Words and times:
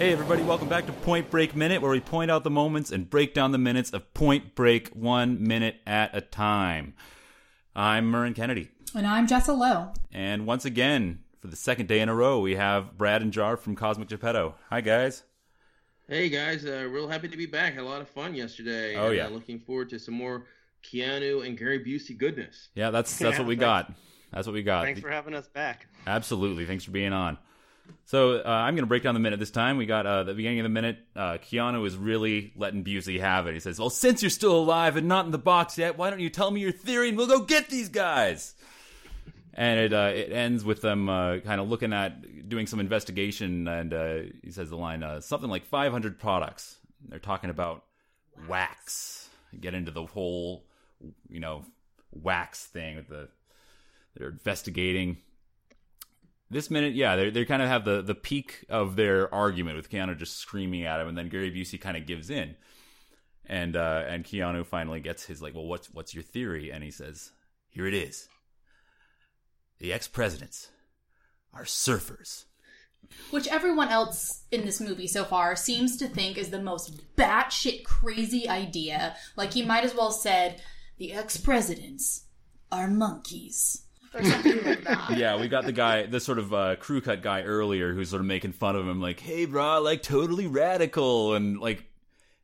Hey, 0.00 0.12
everybody, 0.12 0.42
welcome 0.42 0.66
back 0.66 0.86
to 0.86 0.94
Point 0.94 1.30
Break 1.30 1.54
Minute, 1.54 1.82
where 1.82 1.90
we 1.90 2.00
point 2.00 2.30
out 2.30 2.42
the 2.42 2.48
moments 2.48 2.90
and 2.90 3.10
break 3.10 3.34
down 3.34 3.52
the 3.52 3.58
minutes 3.58 3.90
of 3.92 4.14
Point 4.14 4.54
Break 4.54 4.88
one 4.94 5.46
minute 5.46 5.76
at 5.86 6.16
a 6.16 6.22
time. 6.22 6.94
I'm 7.76 8.10
Murrin 8.10 8.34
Kennedy. 8.34 8.70
And 8.94 9.06
I'm 9.06 9.26
Jessa 9.26 9.54
Lowe. 9.54 9.92
And 10.10 10.46
once 10.46 10.64
again, 10.64 11.18
for 11.38 11.48
the 11.48 11.56
second 11.56 11.86
day 11.86 12.00
in 12.00 12.08
a 12.08 12.14
row, 12.14 12.40
we 12.40 12.54
have 12.54 12.96
Brad 12.96 13.20
and 13.20 13.30
Jar 13.30 13.58
from 13.58 13.76
Cosmic 13.76 14.08
Geppetto. 14.08 14.54
Hi, 14.70 14.80
guys. 14.80 15.24
Hey, 16.08 16.30
guys. 16.30 16.64
Uh, 16.64 16.88
real 16.90 17.06
happy 17.06 17.28
to 17.28 17.36
be 17.36 17.44
back. 17.44 17.74
Had 17.74 17.82
a 17.82 17.86
lot 17.86 18.00
of 18.00 18.08
fun 18.08 18.34
yesterday. 18.34 18.96
Oh, 18.96 19.08
and, 19.08 19.16
yeah. 19.18 19.26
Uh, 19.26 19.28
looking 19.28 19.58
forward 19.60 19.90
to 19.90 19.98
some 19.98 20.14
more 20.14 20.46
Keanu 20.82 21.46
and 21.46 21.58
Gary 21.58 21.84
Busey 21.84 22.16
goodness. 22.16 22.70
Yeah, 22.74 22.88
that's 22.90 23.18
that's 23.18 23.34
Yeah, 23.34 23.40
what 23.40 23.48
we 23.48 23.54
thanks. 23.56 23.60
got. 23.90 23.92
That's 24.32 24.46
what 24.46 24.54
we 24.54 24.62
got. 24.62 24.84
Thanks 24.84 25.00
for 25.00 25.10
having 25.10 25.34
us 25.34 25.48
back. 25.48 25.88
Absolutely. 26.06 26.64
Thanks 26.64 26.84
for 26.84 26.90
being 26.90 27.12
on. 27.12 27.36
So 28.04 28.38
uh, 28.38 28.48
I'm 28.48 28.74
going 28.74 28.82
to 28.82 28.88
break 28.88 29.02
down 29.02 29.14
the 29.14 29.20
minute 29.20 29.38
this 29.38 29.50
time. 29.50 29.76
We 29.76 29.86
got 29.86 30.06
uh, 30.06 30.24
the 30.24 30.34
beginning 30.34 30.60
of 30.60 30.64
the 30.64 30.70
minute. 30.70 30.98
Uh, 31.14 31.38
Keanu 31.38 31.86
is 31.86 31.96
really 31.96 32.52
letting 32.56 32.84
Busey 32.84 33.20
have 33.20 33.46
it. 33.46 33.54
He 33.54 33.60
says, 33.60 33.78
"Well, 33.78 33.90
since 33.90 34.22
you're 34.22 34.30
still 34.30 34.56
alive 34.56 34.96
and 34.96 35.08
not 35.08 35.26
in 35.26 35.30
the 35.30 35.38
box 35.38 35.78
yet, 35.78 35.98
why 35.98 36.10
don't 36.10 36.20
you 36.20 36.30
tell 36.30 36.50
me 36.50 36.60
your 36.60 36.72
theory 36.72 37.08
and 37.08 37.16
we'll 37.16 37.26
go 37.26 37.40
get 37.40 37.68
these 37.68 37.88
guys." 37.88 38.54
And 39.54 39.80
it 39.80 39.92
uh, 39.92 40.12
it 40.14 40.32
ends 40.32 40.64
with 40.64 40.80
them 40.80 41.08
uh, 41.08 41.38
kind 41.38 41.60
of 41.60 41.68
looking 41.68 41.92
at 41.92 42.48
doing 42.48 42.66
some 42.66 42.80
investigation, 42.80 43.68
and 43.68 43.92
uh, 43.92 44.18
he 44.42 44.50
says 44.50 44.70
the 44.70 44.76
line 44.76 45.04
something 45.20 45.50
like 45.50 45.64
500 45.66 46.18
products. 46.18 46.76
They're 47.08 47.18
talking 47.18 47.50
about 47.50 47.84
wax. 48.48 49.28
Get 49.58 49.74
into 49.74 49.90
the 49.90 50.06
whole, 50.06 50.64
you 51.28 51.40
know, 51.40 51.64
wax 52.12 52.66
thing 52.66 52.96
with 52.96 53.08
the 53.08 53.28
they're 54.16 54.28
investigating 54.28 55.18
this 56.50 56.70
minute, 56.70 56.94
yeah, 56.94 57.16
they 57.16 57.30
they 57.30 57.44
kind 57.44 57.62
of 57.62 57.68
have 57.68 57.84
the 57.84 58.02
the 58.02 58.14
peak 58.14 58.64
of 58.68 58.96
their 58.96 59.32
argument 59.32 59.76
with 59.76 59.90
Keanu 59.90 60.18
just 60.18 60.38
screaming 60.38 60.84
at 60.84 61.00
him, 61.00 61.08
and 61.08 61.16
then 61.16 61.28
Gary 61.28 61.50
Busey 61.50 61.80
kind 61.80 61.96
of 61.96 62.06
gives 62.06 62.28
in, 62.28 62.56
and 63.46 63.76
uh, 63.76 64.04
and 64.08 64.24
Keanu 64.24 64.66
finally 64.66 65.00
gets 65.00 65.24
his 65.24 65.40
like, 65.40 65.54
well, 65.54 65.66
what's 65.66 65.88
what's 65.92 66.14
your 66.14 66.24
theory? 66.24 66.70
And 66.70 66.82
he 66.82 66.90
says, 66.90 67.30
here 67.68 67.86
it 67.86 67.94
is. 67.94 68.28
The 69.78 69.92
ex 69.92 70.08
presidents 70.08 70.70
are 71.54 71.64
surfers. 71.64 72.44
Which 73.30 73.48
everyone 73.48 73.88
else 73.88 74.44
in 74.50 74.64
this 74.64 74.80
movie 74.80 75.08
so 75.08 75.24
far 75.24 75.56
seems 75.56 75.96
to 75.96 76.06
think 76.06 76.36
is 76.36 76.50
the 76.50 76.60
most 76.60 77.16
batshit 77.16 77.84
crazy 77.84 78.48
idea. 78.48 79.16
Like 79.36 79.52
he 79.52 79.64
might 79.64 79.84
as 79.84 79.94
well 79.94 80.10
said, 80.10 80.62
the 80.98 81.12
ex 81.12 81.36
presidents 81.36 82.26
are 82.70 82.88
monkeys. 82.88 83.86
Or 84.14 84.22
something 84.24 84.64
like 84.64 84.84
that. 84.84 85.10
Yeah, 85.16 85.40
we 85.40 85.48
got 85.48 85.64
the 85.64 85.72
guy, 85.72 86.06
the 86.06 86.20
sort 86.20 86.38
of 86.38 86.52
uh, 86.52 86.76
crew 86.76 87.00
cut 87.00 87.22
guy 87.22 87.42
earlier, 87.42 87.92
who's 87.94 88.10
sort 88.10 88.20
of 88.20 88.26
making 88.26 88.52
fun 88.52 88.76
of 88.76 88.86
him, 88.86 89.00
like, 89.00 89.20
hey, 89.20 89.46
brah, 89.46 89.82
like 89.82 90.02
totally 90.02 90.46
radical, 90.46 91.34
and 91.34 91.60
like 91.60 91.84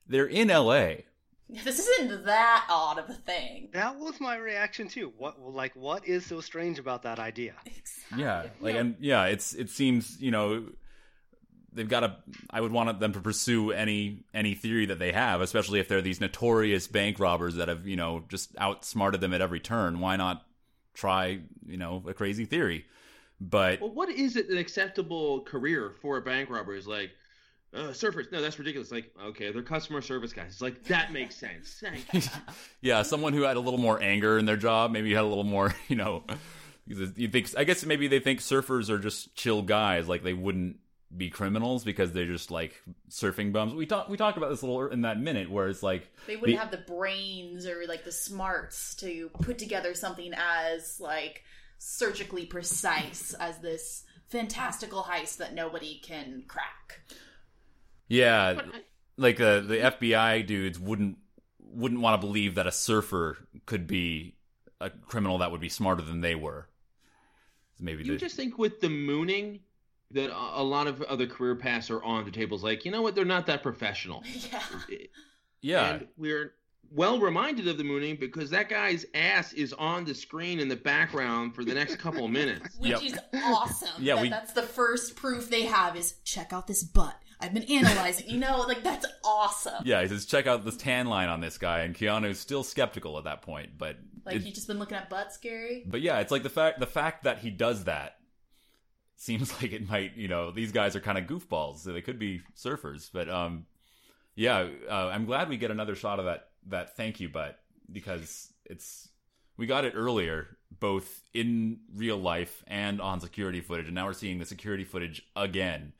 they're 0.06 0.26
in 0.26 0.50
L.A. 0.50 1.04
This 1.48 1.78
isn't 1.78 2.24
that 2.24 2.66
odd 2.68 2.98
of 2.98 3.08
a 3.08 3.14
thing. 3.14 3.68
That 3.72 4.00
was 4.00 4.20
my 4.20 4.36
reaction 4.36 4.88
too. 4.88 5.12
What 5.16 5.40
like 5.40 5.76
what 5.76 6.04
is 6.08 6.26
so 6.26 6.40
strange 6.40 6.80
about 6.80 7.04
that 7.04 7.20
idea? 7.20 7.54
Exactly. 7.64 8.20
Yeah, 8.20 8.46
like 8.60 8.74
and 8.74 8.96
yeah, 8.98 9.26
it's 9.26 9.54
it 9.54 9.70
seems 9.70 10.20
you 10.20 10.32
know 10.32 10.64
they've 11.72 11.88
got 11.88 12.00
to. 12.00 12.16
I 12.50 12.60
would 12.60 12.72
want 12.72 12.98
them 12.98 13.12
to 13.12 13.20
pursue 13.20 13.70
any 13.70 14.24
any 14.34 14.54
theory 14.54 14.86
that 14.86 14.98
they 14.98 15.12
have, 15.12 15.40
especially 15.40 15.78
if 15.78 15.86
they're 15.86 16.02
these 16.02 16.20
notorious 16.20 16.88
bank 16.88 17.20
robbers 17.20 17.54
that 17.56 17.68
have 17.68 17.86
you 17.86 17.96
know 17.96 18.24
just 18.28 18.56
outsmarted 18.58 19.20
them 19.20 19.32
at 19.32 19.40
every 19.40 19.60
turn. 19.60 20.00
Why 20.00 20.16
not 20.16 20.44
try 20.96 21.40
you 21.66 21.76
know 21.76 22.02
a 22.08 22.14
crazy 22.14 22.44
theory? 22.44 22.86
But 23.40 23.80
Well, 23.80 23.90
what 23.90 24.08
is 24.08 24.36
it 24.36 24.48
an 24.48 24.56
acceptable 24.58 25.42
career 25.42 25.92
for 26.00 26.16
a 26.16 26.22
bank 26.22 26.50
robber? 26.50 26.74
Is 26.74 26.86
like 26.86 27.10
uh, 27.74 27.88
surfers? 27.88 28.32
No, 28.32 28.40
that's 28.40 28.58
ridiculous. 28.58 28.90
Like, 28.90 29.12
okay, 29.26 29.52
they're 29.52 29.62
customer 29.62 30.00
service 30.00 30.32
guys. 30.32 30.52
It's 30.52 30.62
like 30.62 30.82
that 30.84 31.12
makes 31.12 31.36
sense. 31.36 31.82
Yeah, 32.80 33.02
someone 33.02 33.32
who 33.32 33.42
had 33.42 33.56
a 33.56 33.60
little 33.60 33.80
more 33.80 34.00
anger 34.00 34.38
in 34.38 34.46
their 34.46 34.56
job, 34.56 34.90
maybe 34.90 35.12
had 35.12 35.24
a 35.24 35.28
little 35.28 35.44
more 35.44 35.74
you 35.88 35.96
know. 35.96 36.24
You 36.86 37.28
think? 37.28 37.52
I 37.58 37.64
guess 37.64 37.84
maybe 37.84 38.06
they 38.06 38.20
think 38.20 38.40
surfers 38.40 38.90
are 38.90 38.98
just 38.98 39.34
chill 39.34 39.60
guys, 39.60 40.08
like 40.08 40.22
they 40.22 40.32
wouldn't 40.34 40.76
be 41.14 41.30
criminals 41.30 41.84
because 41.84 42.12
they're 42.12 42.26
just 42.26 42.50
like 42.50 42.82
surfing 43.10 43.52
bums. 43.52 43.74
We 43.74 43.86
talked 43.86 44.10
we 44.10 44.16
talked 44.16 44.36
about 44.38 44.50
this 44.50 44.62
a 44.62 44.66
little 44.66 44.88
in 44.88 45.02
that 45.02 45.20
minute 45.20 45.50
where 45.50 45.68
it's 45.68 45.82
like 45.82 46.10
They 46.26 46.36
wouldn't 46.36 46.56
the- 46.58 46.62
have 46.62 46.70
the 46.70 46.92
brains 46.92 47.66
or 47.66 47.84
like 47.86 48.04
the 48.04 48.12
smarts 48.12 48.94
to 48.96 49.30
put 49.40 49.58
together 49.58 49.94
something 49.94 50.32
as 50.36 50.98
like 51.00 51.42
surgically 51.78 52.46
precise 52.46 53.34
as 53.38 53.58
this 53.58 54.04
fantastical 54.28 55.02
heist 55.04 55.36
that 55.36 55.54
nobody 55.54 56.00
can 56.02 56.42
crack. 56.48 57.00
Yeah, 58.08 58.60
like 59.16 59.40
uh, 59.40 59.60
the 59.60 59.76
FBI 59.76 60.46
dudes 60.46 60.78
wouldn't 60.78 61.18
wouldn't 61.60 62.00
want 62.00 62.20
to 62.20 62.26
believe 62.26 62.54
that 62.54 62.66
a 62.66 62.72
surfer 62.72 63.36
could 63.66 63.86
be 63.86 64.36
a 64.80 64.90
criminal 64.90 65.38
that 65.38 65.50
would 65.50 65.60
be 65.60 65.68
smarter 65.68 66.02
than 66.02 66.20
they 66.20 66.34
were. 66.34 66.68
Maybe 67.78 68.04
You 68.04 68.12
the, 68.12 68.18
just 68.18 68.36
think 68.36 68.58
with 68.58 68.80
the 68.80 68.88
mooning 68.88 69.60
that 70.12 70.30
a 70.30 70.60
a 70.60 70.62
lot 70.62 70.86
of 70.86 71.02
other 71.02 71.26
career 71.26 71.54
paths 71.56 71.90
are 71.90 72.02
on 72.02 72.24
the 72.24 72.30
tables. 72.30 72.62
Like, 72.62 72.84
you 72.84 72.90
know 72.90 73.02
what? 73.02 73.14
They're 73.14 73.24
not 73.24 73.46
that 73.46 73.62
professional. 73.62 74.22
Yeah. 74.50 74.62
Eh, 74.92 74.96
yeah, 75.62 75.94
And 75.94 76.08
we're 76.16 76.52
well 76.92 77.18
reminded 77.18 77.66
of 77.66 77.76
the 77.78 77.82
mooning 77.82 78.16
because 78.20 78.50
that 78.50 78.68
guy's 78.68 79.04
ass 79.14 79.52
is 79.54 79.72
on 79.72 80.04
the 80.04 80.14
screen 80.14 80.60
in 80.60 80.68
the 80.68 80.76
background 80.76 81.54
for 81.56 81.64
the 81.64 81.74
next 81.74 81.96
couple 81.96 82.24
of 82.24 82.30
minutes. 82.30 82.76
Which 82.78 82.90
Yep. 82.92 83.02
is 83.02 83.18
awesome. 83.42 83.88
Yeah, 83.98 84.14
that 84.16 84.22
we- 84.22 84.28
that's 84.28 84.52
the 84.52 84.62
first 84.62 85.16
proof 85.16 85.50
they 85.50 85.62
have 85.64 85.96
is 85.96 86.14
check 86.24 86.52
out 86.52 86.66
this 86.68 86.84
butt. 86.84 87.16
I've 87.40 87.52
been 87.52 87.64
analyzing. 87.64 88.30
you 88.30 88.38
know, 88.38 88.60
like 88.68 88.82
that's 88.84 89.06
awesome. 89.24 89.82
yeah. 89.84 90.00
He 90.02 90.08
says, 90.08 90.24
check 90.26 90.46
out 90.46 90.64
this 90.64 90.76
tan 90.76 91.06
line 91.06 91.28
on 91.28 91.40
this 91.40 91.58
guy, 91.58 91.80
and 91.80 91.94
Keanu's 91.94 92.38
still 92.38 92.62
skeptical 92.62 93.18
at 93.18 93.24
that 93.24 93.42
point, 93.42 93.70
but 93.76 93.96
Like 94.24 94.36
it- 94.36 94.42
you 94.44 94.52
just 94.52 94.68
been 94.68 94.78
looking 94.78 94.96
at 94.96 95.10
butts, 95.10 95.36
Gary. 95.38 95.82
but 95.86 96.00
yeah, 96.02 96.20
it's 96.20 96.30
like 96.30 96.44
the 96.44 96.50
fact 96.50 96.78
the 96.78 96.86
fact 96.86 97.24
that 97.24 97.38
he 97.40 97.50
does 97.50 97.84
that 97.84 98.18
seems 99.16 99.52
like 99.62 99.72
it 99.72 99.88
might 99.88 100.16
you 100.16 100.28
know 100.28 100.50
these 100.50 100.72
guys 100.72 100.96
are 100.96 101.00
kind 101.00 101.18
of 101.18 101.24
goofballs, 101.24 101.78
so 101.78 101.92
they 101.92 102.02
could 102.02 102.18
be 102.18 102.42
surfers, 102.56 103.10
but 103.12 103.28
um, 103.28 103.66
yeah, 104.34 104.68
uh, 104.88 105.10
I'm 105.12 105.24
glad 105.24 105.48
we 105.48 105.56
get 105.56 105.70
another 105.70 105.94
shot 105.94 106.18
of 106.18 106.26
that 106.26 106.48
that 106.68 106.96
thank 106.96 107.20
you 107.20 107.28
butt 107.28 107.58
because 107.90 108.52
it's 108.64 109.08
we 109.56 109.66
got 109.66 109.84
it 109.84 109.94
earlier 109.96 110.56
both 110.78 111.22
in 111.32 111.78
real 111.94 112.18
life 112.18 112.62
and 112.66 113.00
on 113.00 113.20
security 113.20 113.60
footage, 113.60 113.86
and 113.86 113.94
now 113.94 114.06
we're 114.06 114.12
seeing 114.12 114.38
the 114.38 114.44
security 114.44 114.84
footage 114.84 115.22
again, 115.34 115.92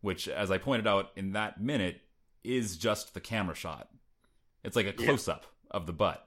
which, 0.00 0.28
as 0.28 0.50
I 0.50 0.58
pointed 0.58 0.86
out 0.86 1.10
in 1.16 1.32
that 1.32 1.60
minute, 1.60 2.00
is 2.44 2.76
just 2.76 3.14
the 3.14 3.20
camera 3.20 3.54
shot. 3.54 3.88
It's 4.64 4.76
like 4.76 4.86
a 4.86 4.92
close 4.92 5.28
up 5.28 5.46
of 5.70 5.86
the 5.86 5.92
butt. 5.92 6.26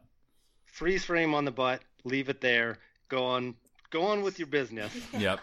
Freeze 0.66 1.06
frame 1.06 1.34
on 1.34 1.46
the 1.46 1.51
butt, 1.51 1.81
leave 2.03 2.29
it 2.29 2.41
there, 2.41 2.78
go 3.07 3.25
on 3.25 3.56
go 3.90 4.03
on 4.03 4.22
with 4.22 4.38
your 4.38 4.47
business. 4.47 4.96
Yep. 5.17 5.40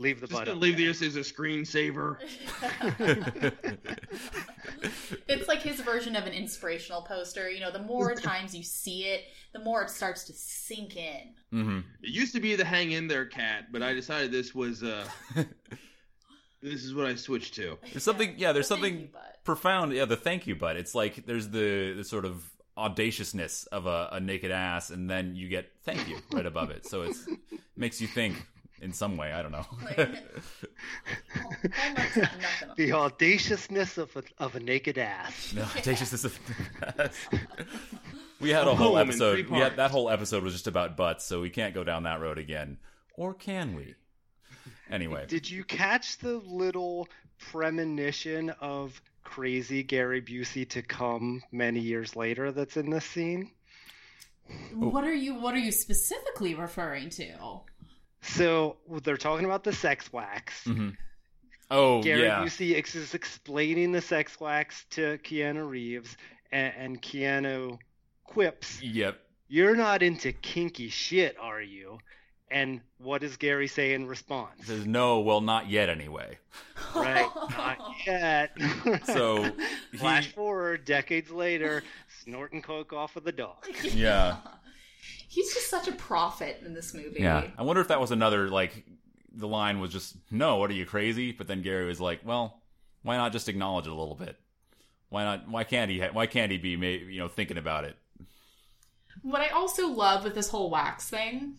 Leave 0.00 0.20
the 0.20 0.26
Just 0.26 0.38
butt 0.38 0.46
gonna 0.46 0.58
leave 0.58 0.76
this 0.76 1.02
as 1.02 1.16
a 1.16 1.20
screensaver. 1.20 2.16
It's 5.28 5.48
like 5.48 5.62
his 5.62 5.80
version 5.80 6.16
of 6.16 6.26
an 6.26 6.32
inspirational 6.32 7.02
poster. 7.02 7.50
You 7.50 7.60
know, 7.60 7.70
the 7.70 7.82
more 7.82 8.14
times 8.14 8.54
you 8.54 8.62
see 8.62 9.04
it, 9.04 9.24
the 9.52 9.58
more 9.58 9.82
it 9.82 9.90
starts 9.90 10.24
to 10.24 10.32
sink 10.32 10.96
in. 10.96 11.34
hmm 11.50 11.78
It 12.02 12.10
used 12.10 12.34
to 12.34 12.40
be 12.40 12.56
the 12.56 12.64
hang 12.64 12.92
in 12.92 13.08
there 13.08 13.24
cat, 13.26 13.72
but 13.72 13.82
I 13.82 13.92
decided 13.94 14.32
this 14.32 14.54
was 14.54 14.82
uh 14.82 15.04
this 16.62 16.84
is 16.84 16.94
what 16.94 17.06
I 17.06 17.14
switched 17.14 17.54
to. 17.54 17.78
There's 17.92 18.02
something, 18.04 18.34
yeah. 18.36 18.52
There's 18.52 18.68
The 18.68 18.74
something 18.74 19.00
you 19.00 19.08
profound. 19.44 19.92
Yeah, 19.92 20.04
the 20.04 20.16
thank 20.16 20.46
you, 20.46 20.54
but 20.54 20.76
it's 20.76 20.94
like 20.94 21.26
there's 21.26 21.48
the, 21.48 21.94
the 21.94 22.04
sort 22.04 22.24
of 22.24 22.44
audaciousness 22.76 23.66
of 23.66 23.86
a, 23.86 24.08
a 24.12 24.20
naked 24.20 24.50
ass, 24.50 24.90
and 24.90 25.08
then 25.08 25.36
you 25.36 25.48
get 25.48 25.70
thank 25.84 26.08
you 26.08 26.18
right 26.32 26.46
above 26.46 26.70
it. 26.70 26.86
So 26.86 27.02
it's 27.02 27.26
makes 27.76 28.00
you 28.00 28.08
think 28.08 28.46
in 28.80 28.92
some 28.92 29.16
way. 29.16 29.32
I 29.32 29.42
don't 29.42 29.52
know. 29.52 29.66
Like, 29.84 29.98
Hallmark's 31.72 32.16
got 32.16 32.40
nothing 32.40 32.68
on 32.70 32.74
The 32.76 32.92
audaciousness 32.92 33.98
of 33.98 34.16
a, 34.16 34.22
of 34.42 34.54
a 34.54 34.60
naked 34.60 34.98
ass. 34.98 35.52
no, 35.54 35.62
audaciousness 35.62 36.24
of 36.24 36.38
we 38.40 38.50
had 38.50 38.66
a 38.66 38.74
whole 38.74 38.98
episode. 38.98 39.34
three 39.46 39.56
We 39.56 39.58
had 39.58 39.76
that 39.76 39.90
whole 39.90 40.10
episode 40.10 40.42
was 40.42 40.52
just 40.52 40.66
about 40.66 40.96
butts, 40.96 41.24
so 41.24 41.40
we 41.40 41.50
can't 41.50 41.74
go 41.74 41.84
down 41.84 42.02
that 42.04 42.20
road 42.20 42.38
again, 42.38 42.78
or 43.16 43.34
can 43.34 43.74
we? 43.74 43.94
Anyway, 44.90 45.24
Did 45.26 45.50
you 45.50 45.64
catch 45.64 46.18
the 46.18 46.36
little 46.38 47.08
premonition 47.38 48.50
of 48.60 49.00
crazy 49.22 49.82
Gary 49.82 50.20
Busey 50.20 50.68
to 50.70 50.82
come 50.82 51.42
many 51.50 51.80
years 51.80 52.14
later 52.14 52.52
that's 52.52 52.76
in 52.76 52.90
this 52.90 53.04
scene? 53.06 53.50
What 54.74 55.04
are 55.04 55.14
you 55.14 55.36
what 55.36 55.54
are 55.54 55.58
you 55.58 55.72
specifically 55.72 56.54
referring 56.54 57.08
to? 57.10 57.60
So 58.24 58.76
they're 59.02 59.16
talking 59.16 59.44
about 59.44 59.64
the 59.64 59.72
sex 59.72 60.12
wax. 60.12 60.64
hmm 60.64 60.90
oh 61.70 62.02
Gary 62.02 62.24
yeah, 62.24 62.42
Busey 62.44 62.74
is 62.74 63.14
explaining 63.14 63.92
the 63.92 64.00
sex 64.00 64.38
wax 64.40 64.84
to 64.90 65.18
Keanu 65.18 65.68
Reeves, 65.68 66.16
and, 66.52 66.74
and 66.76 67.02
Keanu 67.02 67.78
quips, 68.24 68.82
yep. 68.82 69.20
"You're 69.48 69.76
not 69.76 70.02
into 70.02 70.32
kinky 70.32 70.88
shit, 70.88 71.36
are 71.40 71.62
you?" 71.62 71.98
And 72.50 72.82
what 72.98 73.22
does 73.22 73.36
Gary 73.36 73.66
say 73.66 73.94
in 73.94 74.06
response? 74.06 74.66
Says 74.66 74.86
no, 74.86 75.20
well, 75.20 75.40
not 75.40 75.68
yet 75.70 75.88
anyway. 75.88 76.38
right, 76.94 77.28
not 77.50 77.78
yet. 78.06 78.56
So, 79.06 79.42
he- 79.90 79.96
flash 79.98 80.32
forward 80.32 80.84
decades 80.84 81.30
later, 81.30 81.82
snorting 82.22 82.62
coke 82.62 82.92
off 82.92 83.16
of 83.16 83.24
the 83.24 83.32
dog. 83.32 83.66
Yeah. 83.82 84.36
He's 85.28 85.52
just 85.52 85.68
such 85.68 85.88
a 85.88 85.92
prophet 85.92 86.62
in 86.64 86.74
this 86.74 86.94
movie. 86.94 87.20
Yeah, 87.20 87.48
I 87.58 87.62
wonder 87.62 87.82
if 87.82 87.88
that 87.88 88.00
was 88.00 88.10
another 88.10 88.48
like 88.48 88.84
the 89.32 89.48
line 89.48 89.80
was 89.80 89.92
just 89.92 90.16
no, 90.30 90.56
what 90.56 90.70
are 90.70 90.74
you 90.74 90.86
crazy? 90.86 91.32
But 91.32 91.46
then 91.46 91.62
Gary 91.62 91.86
was 91.86 92.00
like, 92.00 92.20
well, 92.24 92.62
why 93.02 93.16
not 93.16 93.32
just 93.32 93.48
acknowledge 93.48 93.86
it 93.86 93.92
a 93.92 93.94
little 93.94 94.14
bit? 94.14 94.36
Why 95.08 95.24
not? 95.24 95.48
Why 95.48 95.64
can't 95.64 95.90
he? 95.90 96.00
Ha- 96.00 96.12
why 96.12 96.26
can't 96.26 96.50
he 96.50 96.58
be, 96.58 96.70
you 96.70 97.18
know, 97.18 97.28
thinking 97.28 97.58
about 97.58 97.84
it? 97.84 97.96
What 99.22 99.40
I 99.40 99.48
also 99.48 99.88
love 99.88 100.24
with 100.24 100.34
this 100.34 100.48
whole 100.48 100.70
wax 100.70 101.08
thing 101.08 101.54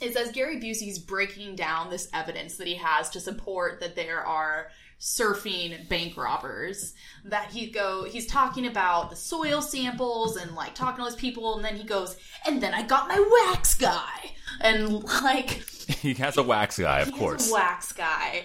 is 0.00 0.16
as 0.16 0.32
Gary 0.32 0.58
Busey's 0.58 0.98
breaking 0.98 1.54
down 1.54 1.90
this 1.90 2.08
evidence 2.12 2.56
that 2.56 2.66
he 2.66 2.76
has 2.76 3.10
to 3.10 3.20
support 3.20 3.80
that 3.80 3.94
there 3.94 4.20
are 4.20 4.68
surfing 5.02 5.88
bank 5.88 6.16
robbers 6.16 6.94
that 7.24 7.50
he 7.50 7.68
go 7.68 8.04
he's 8.04 8.24
talking 8.26 8.68
about 8.68 9.10
the 9.10 9.16
soil 9.16 9.60
samples 9.60 10.36
and 10.36 10.54
like 10.54 10.76
talking 10.76 10.98
to 10.98 11.02
all 11.02 11.10
these 11.10 11.18
people 11.18 11.56
and 11.56 11.64
then 11.64 11.74
he 11.74 11.82
goes 11.82 12.16
and 12.46 12.62
then 12.62 12.72
I 12.72 12.82
got 12.82 13.08
my 13.08 13.18
wax 13.48 13.74
guy 13.74 14.30
and 14.60 15.02
like 15.02 15.48
he 15.88 16.14
has 16.14 16.36
a 16.36 16.42
wax 16.44 16.78
guy, 16.78 17.00
of 17.00 17.08
He 17.08 17.14
is 17.14 17.16
a 17.16 17.20
course. 17.20 17.50
wax 17.52 17.92
guy. 17.92 18.44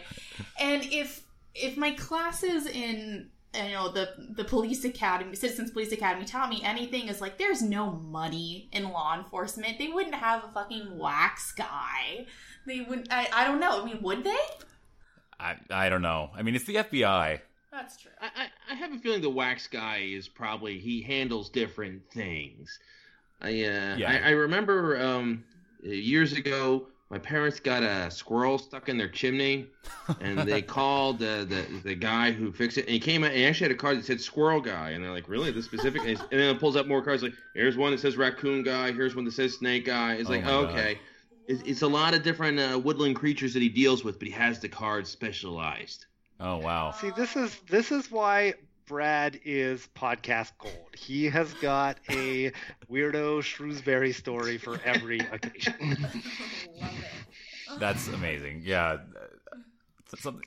And 0.59 0.83
if 0.85 1.23
if 1.53 1.77
my 1.77 1.91
classes 1.91 2.65
in 2.65 3.29
you 3.53 3.71
know 3.73 3.91
the 3.91 4.09
the 4.35 4.43
police 4.43 4.83
academy, 4.83 5.35
Citizens 5.35 5.69
Police 5.71 5.91
Academy, 5.91 6.25
taught 6.25 6.49
me 6.49 6.61
anything, 6.63 7.07
is 7.07 7.21
like 7.21 7.37
there's 7.37 7.61
no 7.61 7.91
money 7.91 8.69
in 8.71 8.89
law 8.89 9.15
enforcement. 9.17 9.77
They 9.77 9.89
wouldn't 9.89 10.15
have 10.15 10.43
a 10.43 10.47
fucking 10.53 10.97
wax 10.97 11.51
guy. 11.51 12.25
They 12.65 12.81
would. 12.81 13.07
I, 13.11 13.27
I 13.33 13.43
don't 13.45 13.59
know. 13.59 13.81
I 13.81 13.85
mean, 13.85 14.01
would 14.01 14.23
they? 14.23 14.37
I 15.39 15.55
I 15.69 15.89
don't 15.89 16.01
know. 16.01 16.29
I 16.35 16.41
mean, 16.41 16.55
it's 16.55 16.65
the 16.65 16.75
FBI. 16.75 17.39
That's 17.71 17.97
true. 17.97 18.11
I, 18.21 18.25
I, 18.25 18.71
I 18.71 18.75
have 18.75 18.91
a 18.91 18.97
feeling 18.97 19.21
the 19.21 19.29
wax 19.29 19.67
guy 19.67 19.97
is 19.97 20.27
probably 20.27 20.79
he 20.79 21.01
handles 21.01 21.49
different 21.49 22.01
things. 22.11 22.79
I 23.41 23.49
uh, 23.49 23.95
Yeah. 23.97 24.19
I, 24.23 24.29
I 24.29 24.31
remember 24.31 24.99
um, 24.99 25.43
years 25.83 26.33
ago 26.33 26.87
my 27.09 27.17
parents 27.17 27.59
got 27.61 27.83
a 27.83 28.11
squirrel 28.11 28.57
stuck 28.57 28.89
in 28.89 28.97
their 28.97 29.07
chimney, 29.07 29.67
and 30.19 30.39
they 30.39 30.61
called 30.77 31.21
uh, 31.21 31.45
the 31.45 31.65
the 31.83 31.95
guy 31.95 32.31
who 32.31 32.51
fixed 32.51 32.77
it, 32.77 32.81
and 32.81 32.89
he 32.89 32.99
came 32.99 33.23
out 33.23 33.29
and 33.29 33.37
he 33.39 33.45
actually 33.45 33.65
had 33.69 33.75
a 33.75 33.79
card 33.79 33.97
that 33.97 34.05
said 34.05 34.19
squirrel 34.19 34.59
guy, 34.59 34.89
and 34.89 35.03
they're 35.03 35.11
like, 35.11 35.29
really, 35.29 35.51
this 35.51 35.65
specific? 35.65 36.01
and, 36.01 36.19
and 36.19 36.27
then 36.31 36.55
it 36.55 36.59
pulls 36.59 36.75
up 36.75 36.85
more 36.87 37.01
cards 37.01 37.23
like, 37.23 37.33
here's 37.53 37.77
one 37.77 37.91
that 37.91 37.99
says 37.99 38.17
raccoon 38.17 38.61
guy, 38.63 38.91
here's 38.91 39.15
one 39.15 39.23
that 39.23 39.31
says 39.31 39.55
snake 39.55 39.85
guy. 39.85 40.15
It's 40.15 40.29
Oh 40.29 40.33
like, 40.33 40.45
okay. 40.45 40.93
God. 40.95 41.01
Okay. 41.49 41.53
It's, 41.53 41.69
it's 41.69 41.81
a 41.81 41.87
lot 41.87 42.13
of 42.13 42.23
different 42.23 42.59
uh, 42.59 42.79
woodland 42.79 43.15
creatures 43.15 43.53
that 43.53 43.61
he 43.61 43.69
deals 43.69 44.03
with, 44.03 44.19
but 44.19 44.27
he 44.27 44.33
has 44.33 44.59
the 44.59 44.69
cards 44.69 45.09
specialized. 45.09 46.05
Oh 46.39 46.57
wow. 46.57 46.91
See, 46.91 47.09
this 47.15 47.35
is 47.35 47.57
this 47.69 47.91
is 47.91 48.11
why 48.11 48.53
Brad 48.85 49.39
is 49.43 49.89
podcast 49.95 50.51
gold. 50.59 50.95
He 50.95 51.25
has 51.25 51.51
got 51.55 51.97
a 52.09 52.51
weirdo 52.89 53.41
Shrewsbury 53.41 54.13
story 54.13 54.57
for 54.57 54.79
every 54.85 55.19
occasion. 55.31 56.07
That's 57.79 58.07
amazing. 58.07 58.61
Yeah. 58.63 58.97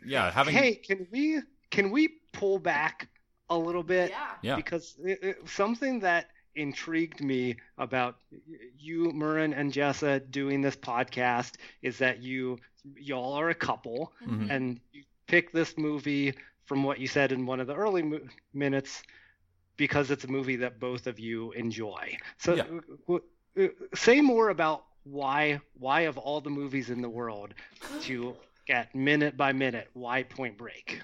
Yeah, 0.06 0.30
having 0.30 0.54
hey, 0.54 0.74
can 0.76 1.06
we 1.10 1.40
can 1.70 1.90
we 1.90 2.08
pull 2.32 2.58
back 2.58 3.08
a 3.50 3.56
little 3.58 3.82
bit? 3.82 4.10
Yeah. 4.10 4.26
yeah. 4.42 4.56
Because 4.56 4.96
it, 5.04 5.18
it- 5.22 5.48
something 5.48 6.00
that 6.00 6.28
intrigued 6.60 7.22
me 7.22 7.56
about 7.78 8.16
you, 8.78 9.12
Murren, 9.12 9.54
and 9.56 9.72
Jessa 9.72 10.20
doing 10.30 10.60
this 10.62 10.76
podcast 10.76 11.56
is 11.82 11.98
that 11.98 12.22
you 12.22 12.58
y'all 12.96 13.34
are 13.34 13.50
a 13.50 13.54
couple, 13.54 14.12
Mhm. 14.26 14.50
and 14.50 14.80
you 14.92 15.04
pick 15.26 15.52
this 15.52 15.76
movie 15.78 16.34
from 16.64 16.82
what 16.84 16.98
you 17.00 17.06
said 17.08 17.32
in 17.32 17.46
one 17.46 17.60
of 17.60 17.66
the 17.66 17.74
early 17.74 18.02
mo- 18.02 18.26
minutes 18.52 19.02
because 19.76 20.10
it's 20.10 20.24
a 20.24 20.28
movie 20.28 20.56
that 20.56 20.78
both 20.80 21.06
of 21.06 21.18
you 21.18 21.52
enjoy. 21.52 22.16
So, 22.38 22.54
Yeah. 22.54 22.64
w- 22.64 23.22
w- 23.56 23.74
say 23.94 24.20
more 24.20 24.48
about 24.50 24.84
why 25.04 25.60
why 25.74 26.02
of 26.02 26.18
all 26.18 26.40
the 26.40 26.50
movies 26.50 26.90
in 26.90 27.00
the 27.02 27.08
world 27.08 27.54
to 28.00 28.36
get 28.70 28.94
minute 28.94 29.36
by 29.36 29.52
minute 29.52 29.88
why 29.94 30.22
Point 30.22 30.56
Break. 30.56 31.00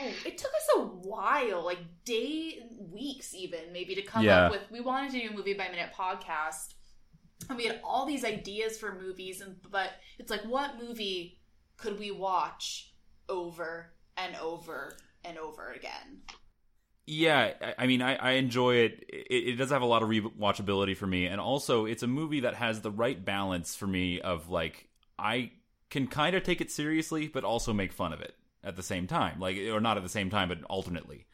Oh, 0.00 0.10
it 0.26 0.36
took 0.38 0.50
us 0.52 0.68
a 0.76 0.80
while, 0.80 1.64
like 1.64 1.78
day, 2.04 2.60
weeks 2.92 3.34
even, 3.34 3.72
maybe 3.72 3.94
to 3.94 4.02
come 4.02 4.24
Yeah. 4.24 4.46
up 4.46 4.50
with. 4.52 4.62
We 4.70 4.80
wanted 4.80 5.12
to 5.12 5.20
do 5.20 5.28
a 5.30 5.32
movie 5.32 5.54
by 5.54 5.68
minute 5.68 5.90
podcast, 5.96 6.74
and 7.48 7.56
we 7.58 7.66
had 7.66 7.80
all 7.84 8.04
these 8.06 8.24
ideas 8.24 8.78
for 8.78 8.94
movies, 9.00 9.40
and 9.40 9.56
but 9.70 9.90
it's 10.18 10.30
like, 10.30 10.42
what 10.44 10.80
movie 10.82 11.40
could 11.76 11.98
we 11.98 12.10
watch 12.10 12.92
over 13.28 13.92
and 14.16 14.34
over 14.36 14.96
and 15.24 15.38
over 15.38 15.70
again? 15.72 16.22
Yeah, 17.06 17.52
I- 17.60 17.74
I 17.78 17.86
mean, 17.86 18.00
I, 18.02 18.16
I 18.16 18.30
enjoy 18.32 18.76
it. 18.76 19.04
it. 19.08 19.26
It 19.50 19.56
does 19.56 19.70
have 19.70 19.82
a 19.82 19.86
lot 19.86 20.02
of 20.02 20.08
rewatchability 20.08 20.96
for 20.96 21.06
me, 21.06 21.26
and 21.26 21.40
also 21.40 21.84
it's 21.84 22.02
a 22.02 22.06
movie 22.08 22.40
that 22.40 22.54
has 22.54 22.80
the 22.80 22.90
right 22.90 23.22
balance 23.24 23.74
for 23.76 23.86
me 23.86 24.20
of 24.20 24.48
like 24.50 24.88
I 25.18 25.52
can 25.94 26.08
kind 26.08 26.34
of 26.34 26.42
take 26.42 26.60
it 26.60 26.72
seriously, 26.72 27.28
but 27.28 27.44
also 27.44 27.72
make 27.72 27.92
fun 27.92 28.12
of 28.12 28.20
it 28.20 28.34
at 28.64 28.74
the 28.74 28.82
same 28.82 29.06
time, 29.06 29.38
like 29.38 29.56
or 29.56 29.80
not 29.80 29.96
at 29.96 30.02
the 30.02 30.08
same 30.08 30.28
time, 30.28 30.48
but 30.48 30.60
alternately. 30.64 31.24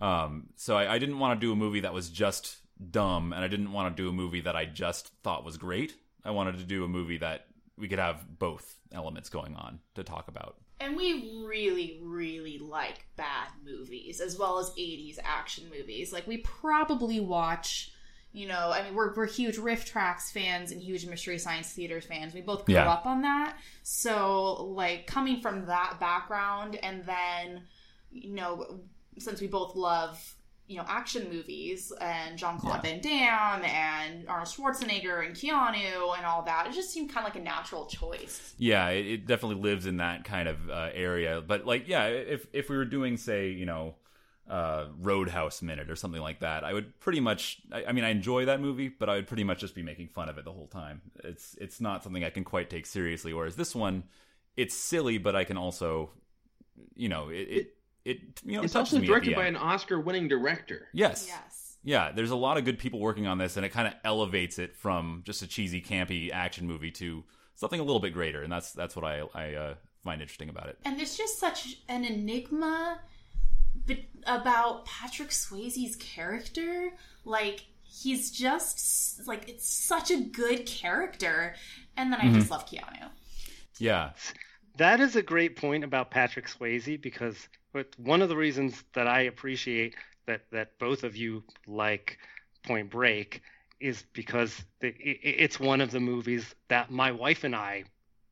Um, 0.00 0.50
so 0.54 0.76
I, 0.76 0.94
I 0.94 0.98
didn't 1.00 1.18
want 1.18 1.40
to 1.40 1.44
do 1.44 1.52
a 1.52 1.56
movie 1.56 1.80
that 1.80 1.92
was 1.92 2.10
just 2.10 2.58
dumb, 2.92 3.32
and 3.32 3.44
I 3.44 3.48
didn't 3.48 3.72
want 3.72 3.94
to 3.94 4.00
do 4.00 4.08
a 4.08 4.12
movie 4.12 4.42
that 4.42 4.54
I 4.54 4.66
just 4.66 5.08
thought 5.24 5.44
was 5.44 5.56
great. 5.56 5.96
I 6.24 6.30
wanted 6.30 6.58
to 6.58 6.64
do 6.64 6.84
a 6.84 6.88
movie 6.88 7.18
that 7.18 7.46
we 7.76 7.88
could 7.88 7.98
have 7.98 8.38
both 8.38 8.76
elements 8.92 9.30
going 9.30 9.56
on 9.56 9.80
to 9.96 10.04
talk 10.04 10.28
about. 10.28 10.58
And 10.78 10.96
we 10.96 11.42
really, 11.44 11.98
really 12.00 12.58
like 12.58 13.06
bad 13.16 13.48
movies 13.64 14.20
as 14.20 14.38
well 14.38 14.60
as 14.60 14.70
80s 14.70 15.18
action 15.24 15.64
movies. 15.76 16.12
Like, 16.12 16.28
we 16.28 16.36
probably 16.38 17.18
watch, 17.18 17.90
you 18.36 18.48
know, 18.48 18.72
I 18.74 18.82
mean, 18.82 18.94
we're, 18.96 19.14
we're 19.14 19.28
huge 19.28 19.56
RiffTrax 19.58 20.32
fans 20.32 20.72
and 20.72 20.82
huge 20.82 21.06
Mystery 21.06 21.38
Science 21.38 21.72
Theater 21.72 22.00
fans. 22.00 22.34
We 22.34 22.40
both 22.40 22.64
grew 22.66 22.74
Yeah. 22.74 22.90
up 22.90 23.06
on 23.06 23.22
that. 23.22 23.56
So, 23.84 24.64
like, 24.64 25.06
coming 25.06 25.40
from 25.40 25.66
that 25.66 25.98
background 26.00 26.74
and 26.82 27.04
then, 27.06 27.62
you 28.10 28.34
know, 28.34 28.80
since 29.18 29.40
we 29.40 29.46
both 29.46 29.76
love, 29.76 30.20
you 30.66 30.76
know, 30.78 30.84
action 30.88 31.28
movies 31.30 31.92
and 32.00 32.36
Jean 32.36 32.58
Claude 32.58 32.80
Yeah. 32.84 32.90
Van 32.90 33.00
Damme 33.00 33.64
and 33.66 34.28
Arnold 34.28 34.48
Schwarzenegger 34.48 35.24
and 35.24 35.36
Keanu 35.36 36.16
and 36.16 36.26
all 36.26 36.42
that, 36.42 36.66
it 36.66 36.72
just 36.72 36.90
seemed 36.90 37.10
kind 37.12 37.24
of 37.24 37.32
like 37.32 37.40
a 37.40 37.44
natural 37.44 37.86
choice. 37.86 38.54
Yeah, 38.58 38.88
it, 38.88 39.06
it 39.06 39.26
definitely 39.26 39.62
lives 39.62 39.86
in 39.86 39.98
that 39.98 40.24
kind 40.24 40.48
of 40.48 40.68
uh, 40.68 40.88
area. 40.92 41.40
But 41.46 41.66
like, 41.66 41.86
yeah, 41.86 42.06
if 42.06 42.46
if 42.52 42.68
we 42.68 42.76
were 42.76 42.84
doing, 42.86 43.16
say, 43.16 43.50
you 43.50 43.66
know, 43.66 43.94
uh, 44.48 44.86
Roadhouse 45.00 45.62
Minute 45.62 45.90
or 45.90 45.96
something 45.96 46.20
like 46.20 46.40
that, 46.40 46.64
I 46.64 46.72
would 46.72 46.98
pretty 47.00 47.20
much. 47.20 47.62
I, 47.72 47.86
I 47.86 47.92
mean, 47.92 48.04
I 48.04 48.10
enjoy 48.10 48.44
that 48.46 48.60
movie, 48.60 48.88
but 48.88 49.08
I 49.08 49.16
would 49.16 49.26
pretty 49.26 49.44
much 49.44 49.60
just 49.60 49.74
be 49.74 49.82
making 49.82 50.08
fun 50.08 50.28
of 50.28 50.38
it 50.38 50.44
the 50.44 50.52
whole 50.52 50.66
time. 50.66 51.00
It's 51.22 51.56
it's 51.60 51.80
not 51.80 52.02
something 52.02 52.24
I 52.24 52.30
can 52.30 52.44
quite 52.44 52.70
take 52.70 52.86
seriously. 52.86 53.32
Whereas 53.32 53.56
this 53.56 53.74
one, 53.74 54.04
it's 54.56 54.74
silly, 54.74 55.18
but 55.18 55.34
I 55.34 55.44
can 55.44 55.56
also, 55.56 56.10
you 56.94 57.08
know, 57.08 57.28
it 57.30 57.48
it, 57.48 57.76
it 58.04 58.18
you 58.44 58.56
know, 58.56 58.62
It's 58.62 58.72
touches 58.72 58.94
also 58.94 59.00
me 59.00 59.06
directed 59.06 59.34
by 59.34 59.46
an 59.46 59.56
Oscar-winning 59.56 60.28
director. 60.28 60.88
Yes. 60.92 61.26
Yes. 61.28 61.76
Yeah, 61.86 62.12
there's 62.12 62.30
a 62.30 62.36
lot 62.36 62.56
of 62.56 62.64
good 62.64 62.78
people 62.78 62.98
working 62.98 63.26
on 63.26 63.36
this, 63.36 63.58
and 63.58 63.66
it 63.66 63.68
kind 63.68 63.86
of 63.86 63.92
elevates 64.04 64.58
it 64.58 64.74
from 64.74 65.22
just 65.26 65.42
a 65.42 65.46
cheesy, 65.46 65.82
campy 65.82 66.32
action 66.32 66.66
movie 66.66 66.90
to 66.92 67.24
something 67.56 67.78
a 67.78 67.82
little 67.82 68.00
bit 68.00 68.14
greater, 68.14 68.42
and 68.42 68.50
that's 68.50 68.72
that's 68.72 68.96
what 68.96 69.04
I 69.04 69.22
I 69.34 69.54
uh, 69.54 69.74
find 70.02 70.22
interesting 70.22 70.48
about 70.48 70.68
it. 70.68 70.78
And 70.84 70.98
there's 70.98 71.16
just 71.16 71.38
such 71.38 71.78
an 71.88 72.04
enigma 72.04 73.00
be- 73.00 73.13
about 74.26 74.86
Patrick 74.86 75.30
Swayze's 75.30 75.96
character. 75.96 76.90
Like, 77.24 77.66
he's 77.82 78.30
just, 78.30 79.26
like, 79.26 79.48
it's 79.48 79.68
such 79.68 80.10
a 80.10 80.20
good 80.20 80.66
character. 80.66 81.54
And 81.96 82.12
then 82.12 82.20
I 82.20 82.28
Mm-hmm. 82.28 82.44
just 82.44 82.50
love 82.50 82.66
Keanu. 82.66 83.10
Yeah, 83.78 84.10
That 84.78 85.00
is 85.00 85.16
a 85.16 85.22
great 85.22 85.56
point 85.56 85.84
about 85.84 86.10
Patrick 86.12 86.46
Swayze 86.48 87.00
because 87.00 87.48
but 87.72 87.88
one 87.98 88.22
of 88.22 88.28
the 88.30 88.36
reasons 88.36 88.84
that 88.94 89.08
I 89.08 89.22
appreciate 89.22 89.96
that 90.26 90.42
that 90.52 90.78
both 90.80 91.04
of 91.04 91.16
you 91.16 91.44
like 91.66 92.18
Point 92.64 92.90
Break 92.90 93.42
is 93.80 94.04
because 94.14 94.64
the, 94.80 94.88
it, 94.90 95.20
it's 95.24 95.60
one 95.60 95.80
of 95.82 95.90
the 95.92 96.00
movies 96.00 96.54
that 96.68 96.90
my 96.90 97.12
wife 97.12 97.44
and 97.44 97.56
I 97.56 97.84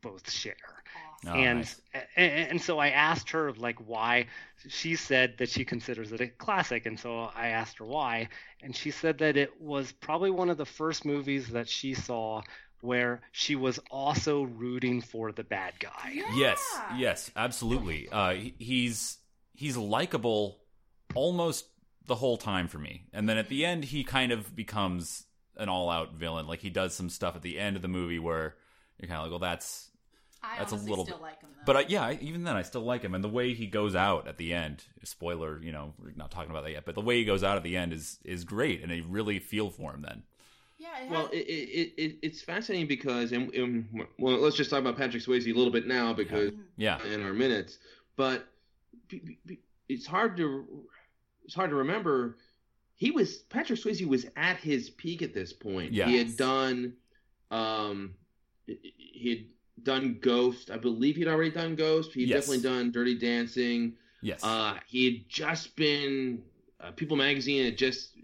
both 0.03 0.31
share. 0.31 0.82
Oh, 1.27 1.31
and, 1.35 1.59
nice. 1.59 1.81
and 2.17 2.51
and 2.51 2.63
so 2.63 2.79
I 2.79 2.89
asked 2.89 3.31
her 3.31 3.53
like 3.53 3.79
why 3.87 4.27
she 4.69 4.97
said 4.97 5.39
that 5.39 5.51
she 5.51 5.65
considers 5.65 6.11
it 6.11 6.21
a 6.21 6.27
classic 6.27 6.85
and 6.87 6.99
so 6.99 7.31
I 7.35 7.49
asked 7.49 7.79
her 7.79 7.85
why 7.85 8.29
and 8.61 8.75
she 8.75 8.91
said 8.91 9.19
that 9.19 9.37
it 9.37 9.61
was 9.61 9.93
probably 9.93 10.31
one 10.31 10.51
of 10.51 10.57
the 10.57 10.67
first 10.67 11.05
movies 11.05 11.49
that 11.51 11.69
she 11.69 11.95
saw 11.95 12.43
where 12.81 13.21
she 13.31 13.55
was 13.55 13.79
also 13.91 14.43
rooting 14.43 15.01
for 15.01 15.31
the 15.31 15.45
bad 15.45 15.75
guy. 15.79 16.21
Yes, 16.35 16.61
Yeah. 16.91 16.97
yes, 16.99 17.31
absolutely. 17.37 18.09
Uh, 18.11 18.35
he's 18.59 19.19
he's 19.55 19.77
likable 19.77 20.59
almost 21.15 21.67
the 22.07 22.17
whole 22.17 22.37
time 22.37 22.67
for 22.67 22.79
me, 22.79 23.05
and 23.13 23.29
then 23.29 23.39
at 23.39 23.49
the 23.49 23.65
end, 23.65 23.85
he 23.85 24.03
kind 24.03 24.33
of 24.33 24.57
becomes 24.57 25.27
an 25.57 25.69
all-out 25.69 26.15
villain. 26.15 26.49
Like 26.49 26.59
he 26.61 26.71
does 26.71 26.93
some 26.95 27.09
stuff 27.09 27.37
at 27.37 27.43
the 27.43 27.61
end 27.61 27.77
of 27.77 27.83
the 27.83 27.89
movie 27.89 28.19
where 28.19 28.57
you're 28.99 29.07
kind 29.07 29.19
of 29.19 29.23
like, 29.25 29.31
well, 29.31 29.39
that's 29.39 29.91
I 30.43 30.59
That's 30.59 30.73
a 30.73 30.77
little 30.77 31.05
still 31.05 31.17
bit- 31.19 31.23
like 31.23 31.41
him 31.41 31.51
though. 31.55 31.63
But 31.65 31.77
I, 31.77 31.85
yeah, 31.89 32.03
I, 32.05 32.19
even 32.21 32.43
then, 32.43 32.57
I 32.57 32.63
still 32.63 32.83
like 32.83 33.03
him, 33.03 33.15
and 33.15 33.23
the 33.23 33.29
way 33.29 33.55
he 33.55 33.67
goes 33.69 33.95
out 33.95 34.27
at 34.27 34.37
the 34.39 34.53
end. 34.53 34.85
Spoiler, 35.05 35.61
you 35.63 35.71
know, 35.71 35.95
we're 36.03 36.11
not 36.17 36.31
talking 36.33 36.51
about 36.51 36.65
that 36.65 36.73
yet, 36.73 36.85
but 36.85 36.95
the 36.97 37.01
way 37.01 37.19
he 37.19 37.25
goes 37.25 37.45
out 37.45 37.57
at 37.57 37.63
the 37.63 37.77
end 37.77 37.93
is 37.93 38.19
is 38.25 38.45
great, 38.45 38.83
and 38.83 38.91
I 38.93 39.03
really 39.09 39.39
feel 39.39 39.71
for 39.71 39.95
him 39.95 40.03
then. 40.03 40.23
yeah, 40.79 40.89
it 41.05 41.11
Well, 41.11 41.29
it, 41.33 41.37
it, 41.37 41.95
it 42.03 42.19
it's 42.23 42.43
fascinating 42.43 42.89
because, 42.89 43.31
and, 43.33 43.55
and 43.55 44.07
well, 44.19 44.37
let's 44.39 44.57
just 44.57 44.71
talk 44.71 44.81
about 44.81 44.97
Patrick 44.97 45.23
Swayze 45.23 45.47
a 45.47 45.57
little 45.57 45.73
bit 45.73 45.87
now 45.87 46.13
because 46.13 46.51
Yeah, 46.77 46.99
in 47.05 47.23
our 47.23 47.33
minutes, 47.33 47.79
but 48.17 48.49
be- 49.09 49.21
be- 49.21 49.39
be- 49.47 49.61
it's 49.89 50.07
hard 50.07 50.37
to 50.39 50.67
it's 51.45 51.55
hard 51.55 51.71
to 51.71 51.77
remember. 51.77 52.39
He 52.97 53.11
was 53.13 53.39
Patrick 53.39 53.79
Swayze 53.79 54.05
was 54.07 54.27
at 54.37 54.57
his 54.57 54.91
peak 54.91 55.23
at 55.23 55.33
this 55.35 55.53
point. 55.53 55.93
Yeah. 55.93 56.07
he 56.07 56.17
had 56.19 56.37
done, 56.37 56.95
um, 57.53 58.15
he 58.67 59.29
had 59.31 59.45
done 59.83 60.19
Ghost. 60.21 60.71
I 60.71 60.77
believe 60.77 61.17
he'd 61.17 61.29
already 61.29 61.51
done 61.51 61.75
Ghost. 61.75 62.13
He'd 62.13 62.29
Yes. 62.29 62.47
definitely 62.47 62.63
done 62.69 62.91
Dirty 62.93 63.15
Dancing. 63.19 63.95
yes, 64.21 64.41
Uh, 64.45 64.79
he 64.87 65.05
had 65.05 65.29
just 65.29 65.75
been 65.77 66.43
uh, 66.81 66.91
People 66.93 67.17
Magazine 67.17 67.65
had 67.65 67.79
just 67.79 68.17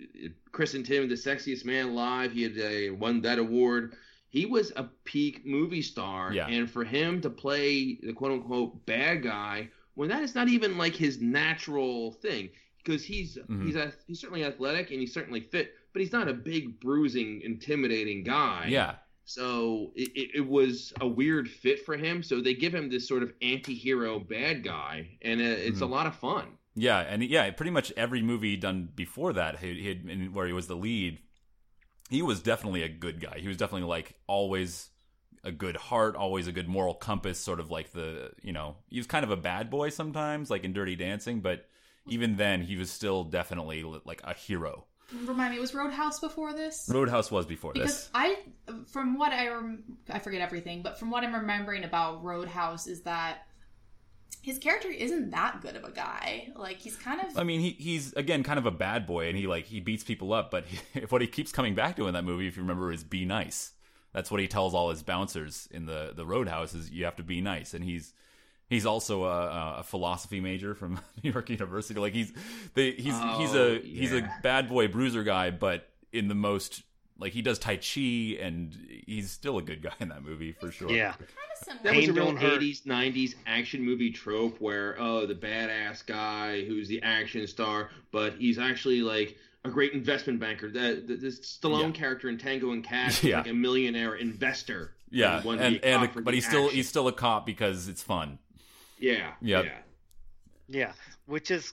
christened 0.51 0.85
him 0.87 1.09
the 1.09 1.15
sexiest 1.15 1.65
man 1.65 1.91
alive. 1.91 2.33
He 2.33 2.43
had 2.43 2.59
uh, 2.59 2.95
won 2.95 3.21
that 3.23 3.39
award. 3.39 3.95
He 4.31 4.47
was 4.47 4.73
a 4.75 4.85
peak 5.05 5.47
movie 5.47 5.81
star, 5.83 6.33
Yeah. 6.35 6.49
and 6.49 6.69
for 6.69 6.83
him 6.85 7.21
to 7.23 7.31
play 7.31 7.99
the 8.03 8.13
quote 8.13 8.33
unquote 8.33 8.85
bad 8.85 9.23
guy 9.23 9.71
when 9.95 10.09
that 10.11 10.23
is 10.25 10.35
not 10.35 10.49
even 10.49 10.77
like 10.77 10.95
his 10.95 11.21
natural 11.21 12.13
thing, 12.13 12.51
because 12.79 13.05
he's 13.05 13.37
Mhm. 13.49 13.65
he's 13.67 13.77
a, 13.77 13.93
he's 14.07 14.21
certainly 14.21 14.45
athletic 14.45 14.91
and 14.91 15.01
he's 15.01 15.13
certainly 15.15 15.41
fit, 15.41 15.75
but 15.93 16.01
he's 16.03 16.13
not 16.13 16.27
a 16.29 16.35
big 16.35 16.79
bruising, 16.81 17.41
intimidating 17.43 18.23
guy. 18.25 18.67
yeah, 18.69 18.97
So 19.29 19.93
it, 19.95 20.31
it, 20.37 20.49
was 20.49 20.93
a 21.03 21.07
weird 21.07 21.51
fit 21.51 21.85
for 21.85 21.97
him. 21.99 22.23
So 22.23 22.41
they 22.41 22.55
give 22.55 22.75
him 22.75 22.89
this 22.89 23.07
sort 23.07 23.23
of 23.23 23.33
anti-hero 23.43 24.21
bad 24.21 24.65
guy, 24.65 25.19
and 25.23 25.39
uh, 25.41 25.45
it's 25.45 25.83
a 25.83 25.85
Mhm. 25.85 25.91
lot 25.91 26.07
of 26.07 26.15
fun. 26.17 26.47
yeah, 26.75 27.01
and 27.01 27.23
yeah, 27.23 27.51
pretty 27.51 27.71
much 27.73 27.93
every 27.97 28.23
movie 28.23 28.57
done 28.57 28.89
before 28.95 29.33
that, 29.35 29.59
he, 29.59 29.75
he 29.83 29.89
had, 29.89 29.99
in- 30.09 30.33
where 30.33 30.47
he 30.47 30.53
was 30.53 30.67
the 30.69 30.77
lead, 30.77 31.19
he 32.11 32.23
was 32.23 32.43
definitely 32.43 32.83
a 32.83 32.89
good 32.89 33.21
guy. 33.21 33.39
He 33.39 33.49
was 33.49 33.57
definitely 33.57 33.89
like 33.89 34.15
always 34.27 34.91
a 35.45 35.53
good 35.53 35.77
heart, 35.77 36.17
always 36.17 36.47
a 36.47 36.53
good 36.53 36.69
moral 36.69 36.95
compass, 36.95 37.39
sort 37.39 37.61
of 37.61 37.71
like 37.71 37.93
the 37.93 38.33
you 38.43 38.53
know 38.53 38.77
he 38.89 38.99
was 38.99 39.07
kind 39.07 39.25
of 39.25 39.31
a 39.31 39.37
bad 39.37 39.71
boy 39.71 39.91
sometimes, 39.91 40.51
like 40.51 40.65
in 40.65 40.73
Dirty 40.73 40.97
Dancing, 40.97 41.41
but 41.41 41.67
even 42.09 42.37
then 42.37 42.63
he 42.63 42.77
was 42.77 42.91
still 42.91 43.25
definitely 43.25 43.83
like 44.05 44.21
a 44.25 44.35
hero. 44.35 44.87
Remind 45.25 45.53
me, 45.53 45.59
it 45.59 45.61
was 45.61 45.75
Roadhouse 45.75 46.21
before 46.21 46.53
this? 46.53 46.89
Roadhouse 46.93 47.31
was 47.31 47.47
before 47.47 47.73
Because 47.73 47.93
this. 47.93 48.11
I, 48.15 48.39
from 48.87 49.19
what 49.19 49.33
I 49.33 49.49
rem- 49.49 49.99
I 50.11 50.19
forget 50.19 50.41
everything, 50.41 50.83
but 50.83 50.99
from 50.99 51.11
what 51.11 51.25
I'm 51.25 51.35
remembering 51.35 51.85
about 51.85 52.23
Roadhouse 52.25 52.87
is 52.87 53.03
that 53.03 53.47
his 54.43 54.59
character 54.59 54.89
isn't 54.89 55.31
that 55.31 55.61
good 55.61 55.77
of 55.77 55.85
a 55.85 55.91
guy. 55.91 56.49
Like 56.55 56.79
he's 56.79 56.97
kind 56.97 57.21
of 57.21 57.37
I 57.37 57.45
mean, 57.45 57.61
he 57.61 57.71
he's 57.71 58.13
again 58.15 58.43
kind 58.43 58.59
of 58.59 58.67
a 58.67 58.71
bad 58.71 59.07
boy, 59.07 59.29
and 59.29 59.37
he 59.37 59.47
like 59.47 59.67
he 59.67 59.81
beats 59.81 60.05
people 60.05 60.33
up. 60.33 60.51
But 60.51 60.65
he, 60.95 61.01
what 61.09 61.21
he 61.21 61.27
keeps 61.27 61.53
coming 61.53 61.75
back 61.75 61.97
to 61.97 62.07
in 62.07 62.15
that 62.15 62.25
movie, 62.25 62.47
if 62.47 62.57
you 62.57 62.63
remember, 62.63 62.93
is 62.93 63.05
be 63.05 63.25
nice. 63.25 63.73
That's 64.13 64.31
what 64.31 64.41
he 64.41 64.49
tells 64.49 64.75
all 64.75 64.91
his 64.91 65.03
bouncers 65.03 65.69
in 65.71 65.87
the 65.87 66.13
the 66.15 66.27
Roadhouse 66.27 66.75
is 66.75 66.91
you 66.91 67.05
have 67.05 67.17
to 67.17 67.23
be 67.23 67.41
nice, 67.41 67.75
and 67.75 67.85
he's 67.85 68.13
he's 68.69 68.87
also 68.87 69.25
a, 69.25 69.77
a 69.79 69.83
philosophy 69.83 70.41
major 70.41 70.75
from 70.75 71.01
New 71.23 71.33
York 71.33 71.51
University. 71.51 71.99
Like 72.01 72.15
he's 72.15 72.33
the 72.75 72.93
he's 72.93 73.05
he's 73.05 73.55
Oh, 73.55 73.77
a 73.77 73.81
he's 73.81 74.13
a 74.13 74.29
bad 74.43 74.69
boy 74.69 74.89
bruiser 74.89 75.23
guy, 75.25 75.51
but 75.51 75.89
in 76.13 76.29
the 76.29 76.35
most 76.35 76.83
like 77.21 77.33
he 77.33 77.43
does 77.43 77.59
tai 77.59 77.77
chi, 77.77 78.37
and 78.41 78.73
he's 79.07 79.31
still 79.33 79.59
a 79.59 79.63
good 79.63 79.83
guy 79.83 79.93
in 79.99 80.09
that 80.11 80.23
movie 80.23 80.53
for 80.53 80.71
sure. 80.71 80.91
Yeah. 80.91 81.13
kind 81.13 81.25
of 81.53 81.65
similar. 81.65 81.83
That 81.83 81.97
was 81.97 82.09
a 82.09 82.13
real 82.13 82.33
80s, 82.33 82.83
90s 82.85 83.35
action 83.45 83.83
movie 83.83 84.13
trope 84.13 84.61
where, 84.61 84.95
oh, 85.01 85.27
the 85.27 85.35
badass 85.35 86.07
guy 86.07 86.65
who's 86.65 86.87
the 86.87 87.03
action 87.03 87.45
star, 87.49 87.91
but 88.13 88.35
he's 88.35 88.57
actually 88.61 89.03
like 89.03 89.37
a 89.65 89.69
great 89.69 89.95
investment 89.95 90.39
banker. 90.39 90.71
The, 90.71 91.03
the, 91.05 91.17
the 91.17 91.27
Stallone 91.27 91.87
Yeah. 91.87 91.91
character 91.91 92.29
in 92.29 92.39
Tango 92.39 92.71
and 92.71 92.85
Cash 92.85 93.25
Yeah. 93.25 93.41
is 93.41 93.47
like 93.47 93.51
a 93.51 93.55
millionaire 93.55 94.15
investor. 94.15 94.95
yeah, 95.11 95.39
And 95.39 95.45
one 95.45 95.59
and 95.59 95.75
a 95.75 95.79
cop 95.81 96.03
and 96.03 96.13
for 96.13 96.21
but 96.21 96.31
the 96.31 96.37
he's 96.37 96.47
still 96.47 96.69
he's 96.69 96.89
still 96.89 97.09
a 97.09 97.13
cop 97.13 97.45
because 97.47 97.89
it's 97.89 98.03
fun. 98.05 98.39
Yeah. 98.99 99.33
Yep. 99.41 99.65
Yeah. 99.65 99.79
Yeah, 100.71 100.93
which 101.27 101.51
is 101.51 101.73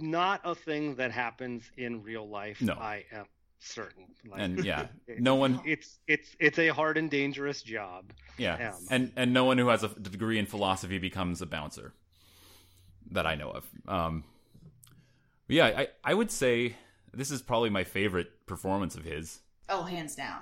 not 0.00 0.40
a 0.44 0.54
thing 0.54 0.96
that 0.96 1.12
happens 1.12 1.70
in 1.76 2.02
real 2.02 2.28
life. 2.28 2.60
No. 2.60 2.74
I 2.74 3.04
am 3.12 3.26
certain. 3.60 4.04
Like, 4.28 4.40
And 4.40 4.64
yeah, 4.64 4.86
no 5.18 5.36
one 5.36 5.60
It's 5.64 5.98
it's 6.06 6.34
it's 6.38 6.58
a 6.58 6.68
hard 6.68 6.98
and 6.98 7.10
dangerous 7.10 7.62
job. 7.62 8.12
Yeah, 8.36 8.70
Um, 8.70 8.86
and 8.90 9.12
and 9.16 9.32
no 9.32 9.44
one 9.44 9.58
who 9.58 9.68
has 9.68 9.82
a 9.84 9.88
degree 9.88 10.38
in 10.38 10.46
philosophy 10.46 10.98
becomes 10.98 11.42
a 11.42 11.46
bouncer 11.46 11.92
that 13.10 13.26
I 13.26 13.34
know 13.34 13.50
of. 13.50 13.64
Um, 13.86 14.24
yeah, 15.48 15.66
I 15.66 15.88
I 16.04 16.14
would 16.14 16.30
say 16.30 16.76
this 17.12 17.30
is 17.30 17.42
probably 17.42 17.70
my 17.70 17.84
favorite 17.84 18.46
performance 18.46 18.94
of 18.94 19.04
his. 19.04 19.40
Oh, 19.68 19.82
hands 19.82 20.14
down. 20.14 20.40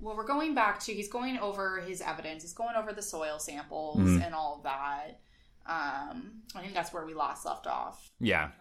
Well, 0.00 0.16
we're 0.16 0.26
going 0.26 0.54
back 0.54 0.80
to 0.80 0.94
he's 0.94 1.08
going 1.08 1.38
over 1.38 1.80
his 1.80 2.00
evidence. 2.00 2.42
He's 2.42 2.54
going 2.54 2.74
over 2.74 2.92
the 2.92 3.02
soil 3.02 3.38
samples 3.38 3.98
Mhm. 3.98 4.24
and 4.26 4.34
all 4.34 4.56
of 4.56 4.62
that. 4.62 5.20
Um, 5.66 6.42
I 6.54 6.62
think 6.62 6.72
that's 6.74 6.92
where 6.92 7.04
we 7.04 7.14
last 7.14 7.44
left 7.44 7.66
off. 7.66 8.10
Yeah, 8.18 8.46
of 8.46 8.52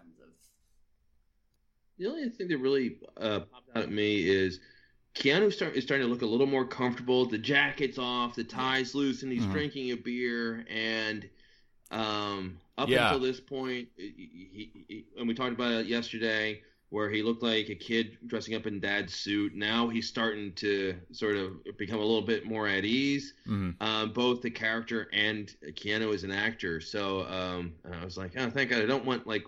The 1.98 2.08
only 2.08 2.30
thing 2.30 2.48
that 2.50 2.58
really 2.58 2.98
uh, 3.18 3.42
popped 3.42 3.70
out 3.76 3.84
at 3.84 3.92
me 3.92 4.24
is 4.28 4.60
Keanu 5.16 5.52
start, 5.52 5.76
is 5.76 5.84
starting 5.84 6.06
to 6.08 6.12
look 6.14 6.22
a 6.22 6.26
little 6.26 6.46
more 6.46 6.66
comfortable. 6.66 7.26
The 7.26 7.38
jacket's 7.38 7.98
off, 7.98 8.36
the 8.36 8.44
tie's 8.44 8.94
loose, 8.96 9.24
and 9.24 9.32
he's 9.32 9.44
Mhm. 9.46 9.52
drinking 9.52 9.92
a 9.92 9.98
beer. 9.98 10.66
And 10.70 11.30
um, 11.92 12.62
up 12.78 12.88
Yeah. 12.88 13.08
until 13.08 13.20
this 13.20 13.40
point, 13.40 13.90
he, 13.98 14.14
he, 14.16 14.86
he, 14.88 15.06
and 15.18 15.28
we 15.28 15.34
talked 15.34 15.54
about 15.54 15.72
it 15.72 15.88
yesterday, 15.88 16.62
where 16.90 17.10
he 17.10 17.22
looked 17.22 17.44
like 17.44 17.70
a 17.70 17.76
kid 17.76 18.18
dressing 18.26 18.56
up 18.56 18.66
in 18.66 18.80
dad's 18.80 19.14
suit. 19.14 19.54
Now 19.56 19.90
he's 19.90 20.08
starting 20.08 20.54
to 20.56 20.96
sort 21.12 21.36
of 21.36 21.52
become 21.78 22.00
a 22.00 22.04
little 22.04 22.24
bit 22.24 22.46
more 22.46 22.68
at 22.68 22.84
ease, 22.86 23.34
Mhm. 23.48 23.76
um, 23.82 24.12
both 24.12 24.42
the 24.42 24.50
character 24.50 25.08
and 25.14 25.54
Keanu 25.74 26.14
as 26.14 26.24
an 26.24 26.32
actor. 26.32 26.82
So 26.82 27.26
um, 27.28 27.74
I 27.92 28.04
was 28.04 28.18
like, 28.18 28.32
oh, 28.38 28.50
thank 28.50 28.72
God, 28.72 28.82
I 28.82 28.86
don't 28.88 29.06
want 29.06 29.28
like 29.28 29.44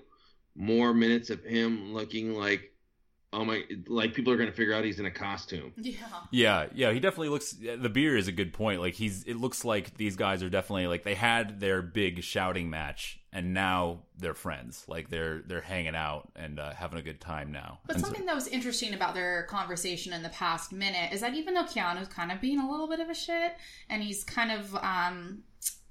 more 0.55 0.93
minutes 0.93 1.29
of 1.29 1.43
him 1.43 1.93
looking 1.93 2.33
like 2.33 2.67
oh 3.33 3.45
my 3.45 3.63
like 3.87 4.13
people 4.13 4.33
are 4.33 4.35
gonna 4.35 4.51
figure 4.51 4.73
out 4.73 4.83
he's 4.83 4.99
in 4.99 5.05
a 5.05 5.11
costume 5.11 5.71
yeah. 5.77 5.93
yeah, 6.31 6.65
yeah. 6.75 6.91
He 6.91 6.99
definitely 6.99 7.29
looks. 7.29 7.53
The 7.53 7.87
beer 7.87 8.17
is 8.17 8.27
a 8.27 8.33
good 8.33 8.51
point. 8.51 8.81
Like 8.81 8.93
he's. 8.95 9.23
It 9.23 9.37
looks 9.37 9.63
like 9.63 9.95
these 9.95 10.17
guys 10.17 10.43
are 10.43 10.49
definitely 10.49 10.87
like 10.87 11.03
they 11.03 11.15
had 11.15 11.61
their 11.61 11.81
big 11.81 12.21
shouting 12.23 12.69
match, 12.69 13.20
and 13.33 13.53
now 13.53 13.99
they're 14.17 14.33
friends. 14.33 14.83
Like 14.87 15.09
they're 15.09 15.41
they're 15.45 15.61
hanging 15.61 15.95
out 15.95 16.29
and 16.35 16.59
uh, 16.59 16.73
having 16.73 16.99
a 16.99 17.01
good 17.01 17.21
time 17.21 17.51
now. 17.51 17.79
But 17.85 17.95
And 17.95 18.03
so- 18.03 18.07
something 18.09 18.25
that 18.25 18.35
was 18.35 18.47
interesting 18.47 18.93
about 18.93 19.13
their 19.13 19.43
conversation 19.43 20.13
in 20.13 20.21
the 20.23 20.29
past 20.29 20.71
minute 20.73 21.13
is 21.13 21.21
that 21.21 21.33
even 21.33 21.53
though 21.53 21.63
Keanu's 21.63 22.07
kind 22.09 22.31
of 22.31 22.41
being 22.41 22.59
a 22.59 22.69
little 22.69 22.87
bit 22.87 22.99
of 22.99 23.09
a 23.09 23.13
shit 23.15 23.53
and 23.89 24.03
he's 24.03 24.23
kind 24.23 24.51
of 24.51 24.75
um, 24.75 25.43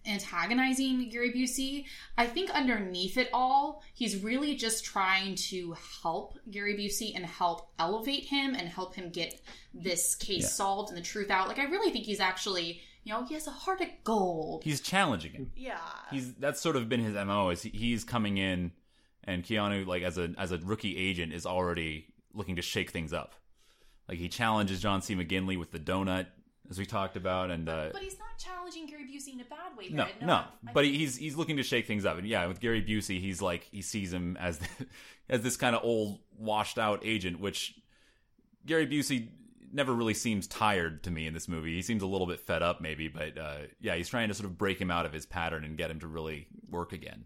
antagonizing 0.06 1.08
Gary 1.08 1.32
Busey, 1.32 1.84
I 2.18 2.26
think 2.26 2.50
underneath 2.50 3.16
it 3.16 3.28
all, 3.32 3.82
he's 3.94 4.22
really 4.22 4.54
just 4.56 4.84
trying 4.84 5.34
to 5.36 5.74
help 6.02 6.38
Gary 6.50 6.74
Busey 6.76 7.12
and 7.14 7.24
help 7.24 7.70
elevate 7.78 8.24
him 8.24 8.54
and 8.54 8.68
help 8.68 8.94
him 8.94 9.10
get 9.10 9.40
this 9.72 10.14
case 10.14 10.42
Yeah. 10.42 10.48
solved 10.48 10.88
and 10.90 10.98
the 10.98 11.02
truth 11.02 11.30
out. 11.30 11.48
Like, 11.48 11.58
I 11.58 11.64
really 11.64 11.90
think 11.92 12.04
he's 12.04 12.20
actually, 12.20 12.80
you 13.04 13.12
know, 13.12 13.24
he 13.24 13.34
has 13.34 13.46
a 13.46 13.50
heart 13.50 13.80
of 13.80 13.88
gold. 14.04 14.62
he's 14.64 14.80
challenging 14.80 15.32
him. 15.32 15.50
yeah. 15.56 15.78
he's 16.10 16.34
that's 16.34 16.60
sort 16.60 16.76
of 16.76 16.88
been 16.88 17.00
his 17.00 17.14
mo 17.14 17.50
is 17.50 17.62
he- 17.62 17.70
he's 17.70 18.04
coming 18.04 18.36
in 18.38 18.72
and 19.24 19.42
Keanu 19.44 19.86
like 19.86 20.02
as 20.02 20.18
a 20.18 20.32
as 20.38 20.52
a 20.52 20.58
rookie 20.58 20.96
agent 20.96 21.32
is 21.32 21.46
already 21.46 22.06
looking 22.34 22.56
to 22.56 22.62
shake 22.62 22.90
things 22.90 23.12
up 23.12 23.34
like 24.08 24.18
he 24.18 24.28
challenges 24.28 24.80
John 24.80 25.02
C 25.02 25.14
McGinley 25.14 25.58
with 25.58 25.70
the 25.72 25.78
donut 25.78 26.26
as 26.70 26.78
we 26.78 26.86
talked 26.86 27.16
about 27.16 27.50
and 27.50 27.68
uh 27.68 27.88
but 27.92 28.02
he's 28.02 28.18
not 28.18 28.38
challenging 28.38 28.86
Gary 28.86 29.04
Busey 29.04 29.34
in 29.34 29.40
a 29.40 29.44
bad 29.44 29.76
way. 29.76 29.88
no 29.90 30.06
no 30.22 30.34
I 30.66 30.72
but 30.72 30.84
he's 30.84 31.16
he's 31.16 31.36
looking 31.36 31.56
to 31.56 31.62
shake 31.62 31.86
things 31.86 32.04
up 32.04 32.18
and 32.18 32.26
yeah 32.26 32.46
with 32.46 32.60
Gary 32.60 32.82
Busey 32.82 33.20
he's 33.20 33.42
like 33.42 33.64
he 33.72 33.82
sees 33.82 34.12
him 34.12 34.36
as 34.38 34.60
as 35.28 35.42
this 35.42 35.56
kind 35.56 35.74
of 35.74 35.82
old 35.84 36.20
washed 36.38 36.78
out 36.78 37.00
agent 37.04 37.40
which 37.40 37.74
Gary 38.66 38.86
Busey 38.86 39.28
never 39.72 39.94
really 39.94 40.14
seems 40.14 40.46
tired 40.46 41.02
to 41.04 41.10
me 41.10 41.26
in 41.26 41.34
this 41.34 41.48
movie. 41.48 41.74
He 41.74 41.82
seems 41.82 42.02
a 42.02 42.06
little 42.06 42.26
bit 42.26 42.40
fed 42.40 42.62
up, 42.62 42.80
maybe, 42.80 43.08
but 43.08 43.38
uh, 43.38 43.58
yeah, 43.80 43.94
he's 43.94 44.08
trying 44.08 44.28
to 44.28 44.34
sort 44.34 44.46
of 44.46 44.58
break 44.58 44.80
him 44.80 44.90
out 44.90 45.06
of 45.06 45.12
his 45.12 45.26
pattern 45.26 45.64
and 45.64 45.76
get 45.76 45.90
him 45.90 46.00
to 46.00 46.06
really 46.06 46.46
work 46.68 46.92
again. 46.92 47.24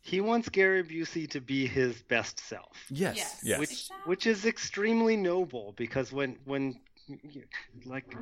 He 0.00 0.20
wants 0.20 0.48
Gary 0.50 0.82
Busey 0.84 1.28
to 1.30 1.40
be 1.40 1.66
his 1.66 2.02
best 2.02 2.38
self. 2.38 2.76
Yes, 2.90 3.16
Yes. 3.16 3.40
yes, 3.42 3.58
which 3.58 3.70
Exactly. 3.70 4.10
which 4.10 4.26
is 4.26 4.44
extremely 4.46 5.16
noble 5.16 5.72
because 5.76 6.12
when 6.12 6.36
when 6.44 6.78
like 7.86 8.14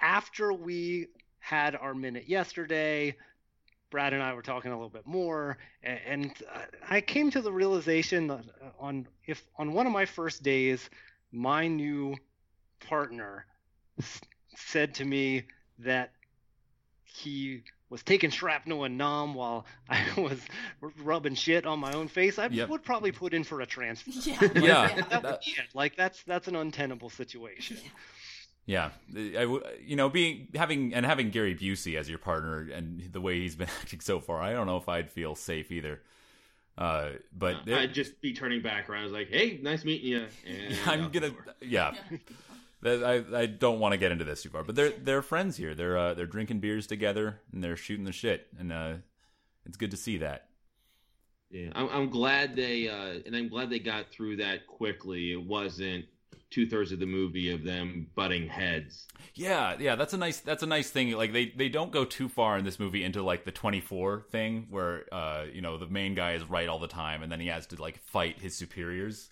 after 0.00 0.52
we 0.52 1.08
had 1.40 1.74
our 1.76 1.94
minute 1.94 2.28
yesterday 2.28 3.16
brad 3.90 4.12
and 4.12 4.22
i 4.22 4.32
were 4.34 4.42
talking 4.42 4.70
a 4.70 4.74
little 4.74 4.90
bit 4.90 5.06
more 5.06 5.58
and 5.82 6.32
uh, 6.52 6.60
i 6.90 7.00
came 7.00 7.30
to 7.30 7.40
the 7.40 7.50
realization 7.50 8.26
that 8.26 8.44
uh, 8.62 8.68
on 8.78 9.06
if 9.26 9.42
on 9.56 9.72
one 9.72 9.86
of 9.86 9.92
my 9.92 10.04
first 10.04 10.42
days 10.42 10.88
my 11.32 11.66
new 11.66 12.14
partner 12.80 13.46
s- 13.98 14.20
said 14.56 14.94
to 14.94 15.04
me 15.04 15.44
that 15.80 16.12
he 17.04 17.62
was 17.90 18.02
taking 18.02 18.30
shrapnel 18.30 18.84
and 18.84 18.98
numb 18.98 19.34
while 19.34 19.64
I 19.88 20.04
was 20.16 20.40
rubbing 21.02 21.34
shit 21.34 21.64
on 21.66 21.78
my 21.78 21.92
own 21.92 22.08
face, 22.08 22.38
I 22.38 22.46
Yep. 22.48 22.68
would 22.68 22.82
probably 22.84 23.12
put 23.12 23.32
in 23.34 23.44
for 23.44 23.60
a 23.60 23.66
transfer. 23.66 24.10
Yeah. 24.28 24.38
Yeah. 24.54 25.02
That 25.08 25.22
would. 25.22 25.38
Like 25.74 25.96
that's 25.96 26.22
that's 26.24 26.48
an 26.48 26.56
untenable 26.56 27.10
situation. 27.10 27.78
Yeah, 28.66 28.90
I 29.16 29.44
w 29.48 29.62
you 29.82 29.96
know, 29.96 30.10
being 30.10 30.48
having 30.54 30.92
and 30.92 31.06
having 31.06 31.30
Gary 31.30 31.54
Busey 31.54 31.98
as 31.98 32.06
your 32.06 32.18
partner 32.18 32.68
and 32.70 33.00
the 33.14 33.20
way 33.22 33.40
he's 33.40 33.56
been 33.56 33.70
acting 33.80 34.00
so 34.00 34.20
far, 34.20 34.42
I 34.42 34.52
don't 34.52 34.66
know 34.66 34.76
if 34.76 34.90
I'd 34.90 35.10
feel 35.10 35.34
safe 35.34 35.72
either. 35.72 36.02
Uh, 36.76 37.12
but 37.32 37.64
there- 37.64 37.78
I'd 37.78 37.94
just 37.94 38.20
be 38.20 38.34
turning 38.34 38.60
back 38.60 38.90
around. 38.90 39.00
I 39.00 39.04
was 39.04 39.12
like, 39.14 39.30
"Hey, 39.30 39.58
nice 39.62 39.86
meeting 39.86 40.08
you." 40.10 40.26
And 40.46 40.76
I'm 40.84 41.10
gonna, 41.10 41.30
door. 41.30 41.46
yeah. 41.62 41.94
That- 42.82 43.02
I, 43.02 43.40
I 43.40 43.46
don't 43.46 43.80
want 43.80 43.92
to 43.92 43.98
get 43.98 44.12
into 44.12 44.24
this 44.24 44.42
too 44.42 44.50
far, 44.50 44.62
but 44.62 44.74
they're 44.74 44.90
they're 44.90 45.22
friends 45.22 45.56
here. 45.56 45.74
They're 45.74 45.98
uh, 45.98 46.14
they're 46.14 46.26
drinking 46.26 46.60
beers 46.60 46.86
together 46.86 47.40
and 47.52 47.62
they're 47.62 47.76
shooting 47.76 48.04
the 48.04 48.12
shit, 48.12 48.46
and 48.58 48.72
uh, 48.72 48.94
it's 49.66 49.76
good 49.76 49.90
to 49.90 49.96
see 49.96 50.18
that. 50.18 50.46
Yeah, 51.50 51.70
I'm, 51.74 51.88
I'm 51.88 52.10
glad 52.10 52.54
they 52.56 52.88
uh, 52.88 53.20
and 53.26 53.34
I'm 53.34 53.48
glad 53.48 53.70
they 53.70 53.78
got 53.78 54.10
through 54.10 54.36
that 54.36 54.66
quickly. 54.66 55.32
It 55.32 55.42
wasn't 55.42 56.04
two 56.50 56.66
thirds 56.68 56.92
of 56.92 56.98
the 56.98 57.06
movie 57.06 57.50
of 57.50 57.64
them 57.64 58.06
butting 58.14 58.48
heads. 58.48 59.06
Yeah, 59.34 59.76
yeah, 59.78 59.96
that's 59.96 60.12
a 60.12 60.16
nice 60.16 60.40
that's 60.40 60.62
a 60.62 60.66
nice 60.66 60.90
thing. 60.90 61.10
Like 61.12 61.32
they 61.32 61.46
they 61.56 61.68
don't 61.68 61.90
go 61.90 62.04
too 62.04 62.28
far 62.28 62.58
in 62.58 62.64
this 62.64 62.78
movie 62.78 63.02
into 63.02 63.22
like 63.22 63.44
the 63.44 63.52
24 63.52 64.26
thing 64.30 64.66
where 64.70 65.04
uh 65.12 65.44
you 65.52 65.60
know 65.60 65.78
the 65.78 65.86
main 65.86 66.14
guy 66.14 66.32
is 66.32 66.44
right 66.44 66.68
all 66.68 66.78
the 66.78 66.88
time 66.88 67.22
and 67.22 67.32
then 67.32 67.40
he 67.40 67.48
has 67.48 67.66
to 67.68 67.80
like 67.80 67.98
fight 67.98 68.40
his 68.40 68.54
superiors. 68.54 69.30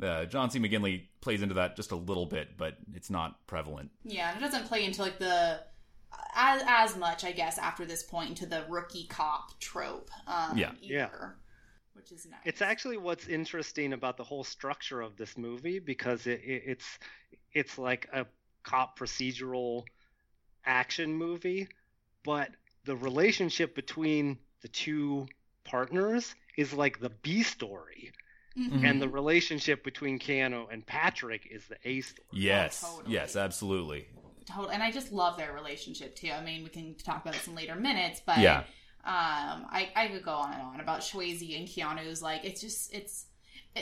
Uh, 0.00 0.24
John 0.24 0.50
C. 0.50 0.58
McGinley 0.58 1.02
plays 1.20 1.42
into 1.42 1.54
that 1.56 1.76
just 1.76 1.92
a 1.92 1.96
little 1.96 2.26
bit, 2.26 2.56
but 2.56 2.76
it's 2.94 3.10
not 3.10 3.46
prevalent. 3.46 3.90
Yeah, 4.04 4.30
and 4.30 4.38
it 4.38 4.40
doesn't 4.44 4.66
play 4.66 4.84
into 4.84 5.02
like 5.02 5.18
the 5.18 5.60
as 6.34 6.62
as 6.66 6.96
much, 6.96 7.24
I 7.24 7.32
guess, 7.32 7.58
after 7.58 7.84
this 7.84 8.02
point 8.02 8.30
into 8.30 8.46
the 8.46 8.64
rookie 8.68 9.06
cop 9.06 9.58
trope. 9.60 10.10
Um, 10.26 10.56
Yeah. 10.56 10.72
Yeah. 10.80 11.08
which 11.94 12.10
is 12.12 12.26
nice. 12.26 12.40
It's 12.44 12.62
actually 12.62 12.96
what's 12.96 13.28
interesting 13.28 13.92
about 13.92 14.16
the 14.16 14.24
whole 14.24 14.44
structure 14.44 15.00
of 15.00 15.16
this 15.16 15.36
movie 15.36 15.78
because 15.78 16.26
it, 16.26 16.40
it, 16.44 16.62
it's 16.66 16.98
it's 17.52 17.78
like 17.78 18.08
a 18.12 18.26
cop 18.62 18.98
procedural 18.98 19.84
action 20.64 21.14
movie, 21.14 21.68
but 22.24 22.50
the 22.84 22.96
relationship 22.96 23.74
between 23.74 24.38
the 24.62 24.68
two 24.68 25.26
partners 25.64 26.34
is 26.56 26.72
like 26.72 26.98
the 27.00 27.10
B 27.10 27.42
story, 27.42 28.12
Mhm. 28.56 28.84
and 28.88 29.00
the 29.00 29.08
relationship 29.08 29.82
between 29.84 30.18
Keanu 30.18 30.66
and 30.72 30.86
Patrick 30.86 31.46
is 31.50 31.66
the 31.66 31.76
A 31.84 32.00
story. 32.02 32.26
Yes, 32.32 32.80
totally. 32.82 33.14
yes, 33.14 33.36
absolutely. 33.36 34.06
Total- 34.46 34.70
and 34.70 34.82
I 34.82 34.90
just 34.90 35.12
love 35.12 35.36
their 35.36 35.52
relationship 35.52 36.14
too. 36.16 36.30
I 36.30 36.42
mean, 36.42 36.62
we 36.64 36.68
can 36.68 36.94
talk 36.96 37.22
about 37.22 37.34
this 37.34 37.46
in 37.46 37.54
later 37.54 37.74
minutes, 37.76 38.20
but 38.24 38.38
Yeah. 38.38 38.58
um, 39.04 39.66
I 39.70 39.90
I 39.96 40.08
could 40.08 40.22
go 40.24 40.32
on 40.34 40.52
and 40.52 40.62
on 40.62 40.80
about 40.80 41.00
Swayze 41.00 41.56
and 41.58 41.66
Keanu's. 41.66 42.20
Like, 42.22 42.44
it's 42.44 42.60
just 42.60 42.92
it's 42.92 43.26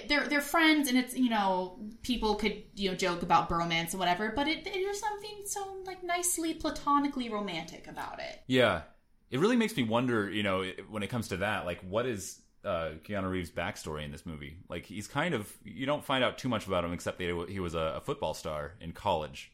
they're 0.06 0.28
they're 0.28 0.40
friends, 0.40 0.88
and 0.88 0.96
it's 0.96 1.16
you 1.16 1.30
know 1.30 1.78
people 2.02 2.36
could 2.36 2.62
you 2.74 2.90
know 2.90 2.96
joke 2.96 3.22
about 3.22 3.48
bromance 3.48 3.90
and 3.90 3.98
whatever, 3.98 4.32
but 4.36 4.46
it 4.48 4.64
there's 4.64 5.00
something 5.00 5.42
so 5.46 5.82
like 5.84 6.02
nicely 6.04 6.54
platonically 6.54 7.28
romantic 7.28 7.86
about 7.88 8.20
it. 8.20 8.42
Yeah, 8.46 8.82
it 9.30 9.40
really 9.40 9.56
makes 9.56 9.76
me 9.76 9.82
wonder. 9.82 10.30
You 10.30 10.42
know, 10.44 10.62
when 10.88 11.02
it 11.02 11.08
comes 11.08 11.28
to 11.28 11.38
that, 11.38 11.64
like, 11.66 11.80
what 11.80 12.06
is 12.06 12.40
uh, 12.64 12.90
Keanu 13.04 13.30
Reeves' 13.30 13.50
backstory 13.50 14.04
in 14.04 14.12
this 14.12 14.26
movie? 14.26 14.56
Like, 14.68 14.86
he's 14.86 15.06
kind 15.06 15.34
of 15.34 15.52
you 15.64 15.86
don't 15.86 16.04
find 16.04 16.22
out 16.24 16.38
too 16.38 16.48
much 16.48 16.66
about 16.66 16.84
him 16.84 16.92
except 16.92 17.18
that 17.18 17.46
he 17.48 17.60
was 17.60 17.74
a, 17.74 17.94
a 17.96 18.00
football 18.00 18.34
star 18.34 18.74
in 18.80 18.92
college. 18.92 19.52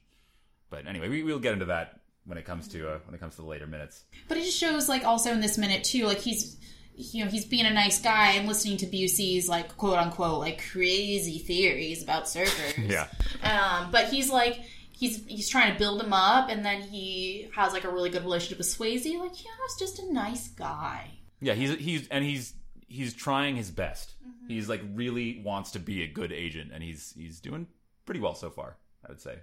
But 0.71 0.87
anyway, 0.87 1.09
we, 1.09 1.23
we'll 1.23 1.39
get 1.39 1.53
into 1.53 1.67
that 1.67 2.01
when 2.25 2.39
it 2.39 2.45
comes 2.45 2.69
to 2.69 2.89
uh, 2.89 2.99
when 3.07 3.15
it 3.15 3.21
comes 3.21 3.37
to 3.37 3.43
the 3.43 3.49
later 3.49 3.67
minutes. 3.67 4.05
But 4.29 4.39
it 4.39 4.45
just 4.45 4.59
shows 4.59 4.89
like 4.89 5.05
also 5.05 5.33
in 5.33 5.41
this 5.41 5.57
minute 5.59 5.85
too, 5.85 6.07
like 6.07 6.19
he's 6.19 6.57
you 6.97 7.25
know, 7.25 7.31
he's 7.31 7.45
being 7.45 7.67
a 7.67 7.73
nice 7.73 8.01
guy 8.01 8.33
and 8.33 8.49
listening 8.49 8.79
to 8.79 8.87
Busey's 8.87 9.49
like 9.49 9.77
quote 9.77 9.99
unquote 9.99 10.41
like 10.41 10.65
crazy 10.71 11.39
theories 11.39 12.03
about 12.03 12.25
surfers. 12.25 12.77
Yeah. 12.89 13.07
Um, 13.43 13.91
but 13.91 14.07
he's 14.07 14.31
like 14.31 14.61
he's 14.93 15.25
he's 15.27 15.49
trying 15.49 15.73
to 15.73 15.79
build 15.79 16.01
him 16.03 16.13
up 16.13 16.49
and 16.49 16.65
then 16.65 16.81
he 16.83 17.49
has 17.55 17.73
like 17.73 17.85
a 17.85 17.91
really 17.91 18.11
good 18.11 18.23
relationship 18.23 18.59
with 18.59 18.67
Swayze. 18.67 19.19
Like, 19.19 19.45
yeah, 19.45 19.51
he's 19.67 19.79
just 19.79 19.99
a 19.99 20.13
nice 20.13 20.49
guy. 20.49 21.11
Yeah, 21.41 21.55
he's 21.55 21.75
he's 21.77 22.09
and 22.09 22.25
he's 22.25 22.55
he's 22.87 23.15
trying 23.15 23.57
his 23.57 23.71
best. 23.71 24.15
He's 24.49 24.69
like 24.69 24.81
really 24.95 25.43
wants 25.45 25.73
to 25.73 25.79
be 25.79 26.03
a 26.03 26.07
good 26.09 26.33
agent, 26.33 26.71
and 26.73 26.83
he's 26.83 27.13
he's 27.17 27.41
doing 27.41 27.67
pretty 28.05 28.21
well 28.21 28.35
so 28.35 28.51
far. 28.51 28.77
I 29.05 29.09
would 29.09 29.21
say 29.21 29.39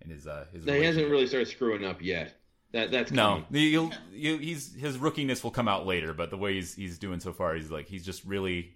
in 0.00 0.10
his 0.10 0.26
uh 0.26 0.46
his. 0.52 0.64
He 0.64 0.82
hasn't 0.82 1.10
really 1.10 1.26
started 1.26 1.48
screwing 1.48 1.84
up 1.84 2.02
yet. 2.02 2.34
That 2.72 2.90
that's 2.90 3.12
No, 3.12 3.44
coming. 3.50 3.62
you'll, 3.62 3.92
he's 4.12 4.74
his 4.74 4.96
rookiness 4.96 5.44
will 5.44 5.50
come 5.50 5.68
out 5.68 5.86
later, 5.86 6.14
but 6.14 6.30
the 6.30 6.38
way 6.38 6.54
he's 6.54 6.74
he's 6.74 6.98
doing 6.98 7.20
so 7.20 7.32
far, 7.32 7.54
he's 7.54 7.70
like 7.70 7.86
he's 7.86 8.04
just 8.04 8.24
really 8.24 8.72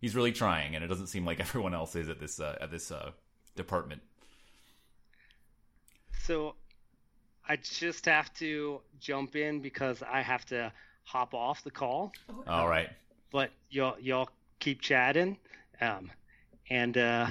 he's 0.00 0.14
really 0.14 0.32
trying, 0.32 0.74
and 0.74 0.84
it 0.84 0.88
doesn't 0.88 1.06
seem 1.08 1.24
like 1.24 1.40
everyone 1.48 1.74
else 1.74 1.96
is 1.96 2.08
at 2.08 2.20
this 2.20 2.38
uh, 2.40 2.56
at 2.60 2.70
this 2.70 2.90
uh, 2.90 3.10
department. 3.56 4.02
So 6.24 6.54
I 7.48 7.56
just 7.56 8.04
have 8.04 8.32
to 8.34 8.80
jump 9.00 9.34
in 9.34 9.60
because 9.60 10.02
I 10.02 10.20
have 10.20 10.44
to 10.46 10.72
hop 11.04 11.32
off 11.32 11.64
the 11.64 11.70
call. 11.70 12.12
All 12.46 12.68
right, 12.68 12.90
But 13.30 13.50
y'all 13.70 13.96
y'all 14.00 14.28
keep 14.58 14.80
chatting. 14.80 15.38
Um, 15.80 16.10
and 16.70 16.96
uh, 16.96 17.28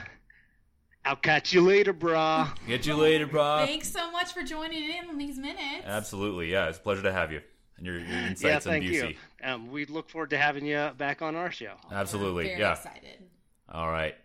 I'll 1.05 1.15
catch 1.15 1.53
you 1.53 1.61
later, 1.61 1.93
brah. 1.93 2.49
get 2.67 2.85
you 2.85 2.95
later, 2.95 3.27
bro. 3.27 3.63
Thanks 3.65 3.91
so 3.91 4.11
much 4.11 4.33
for 4.33 4.43
joining 4.43 4.83
in 4.83 5.09
on 5.09 5.17
these 5.17 5.37
minutes. 5.37 5.85
Absolutely, 5.85 6.51
yeah, 6.51 6.67
it's 6.67 6.77
a 6.77 6.81
pleasure 6.81 7.03
to 7.03 7.11
have 7.11 7.31
you 7.31 7.41
and 7.77 7.85
your, 7.85 7.99
your 7.99 8.07
yeah, 8.07 8.27
insights 8.27 8.65
on 8.65 8.73
thank 8.73 8.85
Busey. 8.85 9.09
you. 9.11 9.15
Um, 9.43 9.71
we 9.71 9.85
look 9.85 10.09
forward 10.09 10.31
to 10.31 10.37
having 10.37 10.65
you 10.65 10.91
back 10.97 11.21
on 11.21 11.35
our 11.35 11.51
show. 11.51 11.73
Absolutely, 11.91 12.45
Very 12.45 12.59
yeah. 12.59 12.73
excited. 12.73 13.23
All 13.71 13.89
right. 13.89 14.15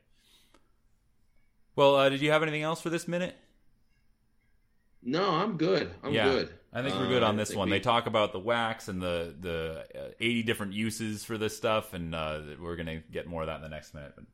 Well, 1.77 1.97
uh, 1.97 2.09
did 2.09 2.21
you 2.21 2.31
have 2.33 2.43
anything 2.43 2.63
else 2.63 2.81
for 2.81 2.91
this 2.91 3.09
minute? 3.09 3.37
No, 5.03 5.31
I'm 5.31 5.57
good. 5.57 5.91
I'm 6.03 6.13
yeah, 6.13 6.25
good. 6.31 6.51
I 6.73 6.83
think 6.83 6.95
we're 6.95 7.07
Uh, 7.07 7.09
good 7.09 7.23
on 7.23 7.35
I 7.35 7.39
this 7.39 7.55
one. 7.55 7.69
we- 7.69 7.77
They 7.77 7.81
talk 7.81 8.07
about 8.07 8.33
the 8.33 8.39
wax 8.39 8.89
and 8.89 9.01
the 9.03 9.35
the 9.39 9.85
uh, 9.95 10.09
eighty 10.21 10.43
different 10.43 10.73
uses 10.75 11.25
for 11.25 11.37
this 11.39 11.57
stuff, 11.57 11.93
and 11.95 12.15
uh, 12.15 12.41
we're 12.61 12.77
gonna 12.77 12.99
get 13.11 13.27
more 13.27 13.43
of 13.43 13.49
that 13.49 13.57
in 13.57 13.63
the 13.63 13.69
next 13.69 13.95
minute. 13.95 14.13
But 14.15 14.25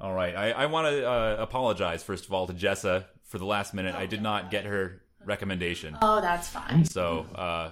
all 0.00 0.12
right, 0.14 0.34
I, 0.36 0.50
I 0.52 0.66
want 0.66 0.88
to 0.88 1.08
uh, 1.08 1.36
apologize 1.38 2.02
first 2.02 2.26
of 2.26 2.32
all 2.32 2.46
to 2.46 2.52
Jessa 2.52 3.04
for 3.24 3.38
the 3.38 3.46
last 3.46 3.72
minute. 3.74 3.94
I 3.94 4.06
did 4.06 4.20
not 4.22 4.50
get 4.50 4.64
her 4.66 5.02
recommendation, 5.24 5.96
Oh, 6.02 6.20
that's 6.20 6.48
fine. 6.48 6.84
so 6.84 7.26
uh, 7.34 7.70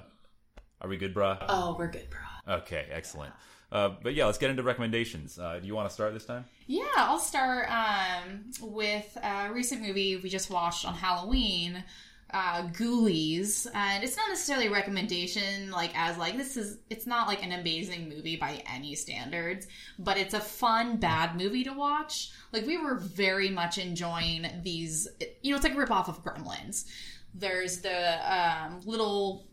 are 0.81 0.89
we 0.89 0.97
good, 0.97 1.13
bruh? 1.15 1.45
Oh, 1.49 1.75
we're 1.79 1.91
good, 1.91 2.09
bro. 2.09 2.55
Okay, 2.59 2.87
excellent. 2.91 3.33
Uh, 3.73 3.91
but 4.03 4.15
yeah, 4.15 4.27
let's 4.27 4.39
get 4.39 4.51
into 4.51 4.63
recommendations. 4.63 5.39
Uh, 5.39 5.59
do 5.61 5.67
you 5.67 5.75
want 5.75 5.89
to 5.89 5.93
start 5.95 6.13
this 6.15 6.25
time? 6.25 6.45
Yeah, 6.67 6.85
I'll 6.97 7.19
start 7.19 7.69
um, 7.71 8.51
with 8.61 9.17
a 9.23 9.51
recent 9.53 9.83
movie 9.83 10.17
we 10.17 10.29
just 10.29 10.51
watched 10.51 10.85
on 10.87 10.95
Halloween, 10.95 11.83
uh, 12.33 12.63
Ghoulies, 12.69 13.67
and 13.75 14.05
it's 14.05 14.17
not 14.17 14.29
necessarily 14.29 14.67
a 14.67 14.71
recommendation, 14.71 15.71
like 15.71 15.91
as 15.95 16.17
like 16.19 16.37
this 16.37 16.57
is. 16.57 16.79
It's 16.89 17.07
not 17.07 17.29
like 17.29 17.45
an 17.45 17.53
amazing 17.53 18.09
movie 18.09 18.37
by 18.37 18.63
any 18.73 18.95
standards, 18.95 19.67
but 19.99 20.17
it's 20.17 20.35
a 20.35 20.41
fun 20.41 20.97
bad 20.99 21.37
movie 21.37 21.65
to 21.65 21.73
watch. 21.73 22.31
Like 22.53 22.67
we 22.67 22.77
were 22.77 22.97
very 22.97 23.51
much 23.51 23.79
enjoying 23.79 24.47
these. 24.63 25.09
You 25.43 25.51
know, 25.51 25.57
it's 25.57 25.65
like 25.65 25.75
a 25.75 25.77
ripoff 25.77 26.09
of 26.09 26.25
Gremlins. 26.25 26.87
There's 27.35 27.81
the 27.81 28.19
um, 28.33 28.81
little 28.85 29.47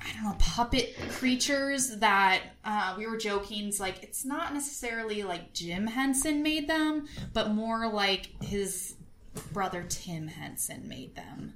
I 0.00 0.12
don't 0.14 0.24
know, 0.24 0.36
puppet 0.38 0.96
creatures 1.10 1.96
that 1.98 2.42
uh, 2.64 2.94
we 2.98 3.06
were 3.06 3.16
joking. 3.16 3.68
It's 3.68 3.78
like 3.80 4.02
it's 4.02 4.24
not 4.24 4.52
necessarily 4.52 5.22
like 5.22 5.52
Jim 5.52 5.86
Henson 5.86 6.42
made 6.42 6.68
them, 6.68 7.06
but 7.32 7.50
more 7.50 7.90
like 7.90 8.30
his 8.42 8.94
brother 9.52 9.84
Tim 9.88 10.28
Henson 10.28 10.88
made 10.88 11.14
them, 11.14 11.54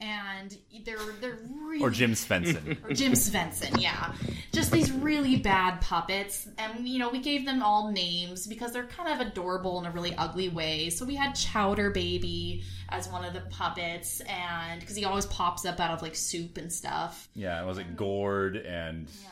and 0.00 0.56
they're 0.84 0.98
they're 1.20 1.38
really 1.50 1.80
Or 1.82 1.90
Jim 1.90 2.12
Svensson? 2.12 2.76
or 2.84 2.92
Jim 2.94 3.12
Svensson, 3.12 3.80
yeah. 3.80 4.12
Just 4.52 4.72
these 4.72 4.90
really 4.92 5.36
bad 5.36 5.80
puppets. 5.80 6.48
And, 6.58 6.88
you 6.88 6.98
know, 6.98 7.08
we 7.10 7.20
gave 7.20 7.44
them 7.46 7.62
all 7.62 7.90
names 7.92 8.46
because 8.46 8.72
they're 8.72 8.86
kind 8.86 9.08
of 9.20 9.26
adorable 9.26 9.78
in 9.80 9.86
a 9.86 9.90
really 9.90 10.14
ugly 10.16 10.48
way. 10.48 10.90
So 10.90 11.04
we 11.04 11.14
had 11.14 11.34
Chowder 11.34 11.90
Baby 11.90 12.64
as 12.88 13.08
one 13.08 13.24
of 13.24 13.32
the 13.34 13.42
puppets, 13.42 14.20
and 14.22 14.80
because 14.80 14.96
he 14.96 15.04
always 15.04 15.26
pops 15.26 15.64
up 15.64 15.78
out 15.78 15.92
of 15.92 16.02
like 16.02 16.16
soup 16.16 16.56
and 16.58 16.72
stuff. 16.72 17.28
yeah, 17.34 17.62
it 17.62 17.66
was 17.66 17.78
it 17.78 17.96
Gourd 17.96 18.56
and 18.56 19.08
Yeah. 19.22 19.28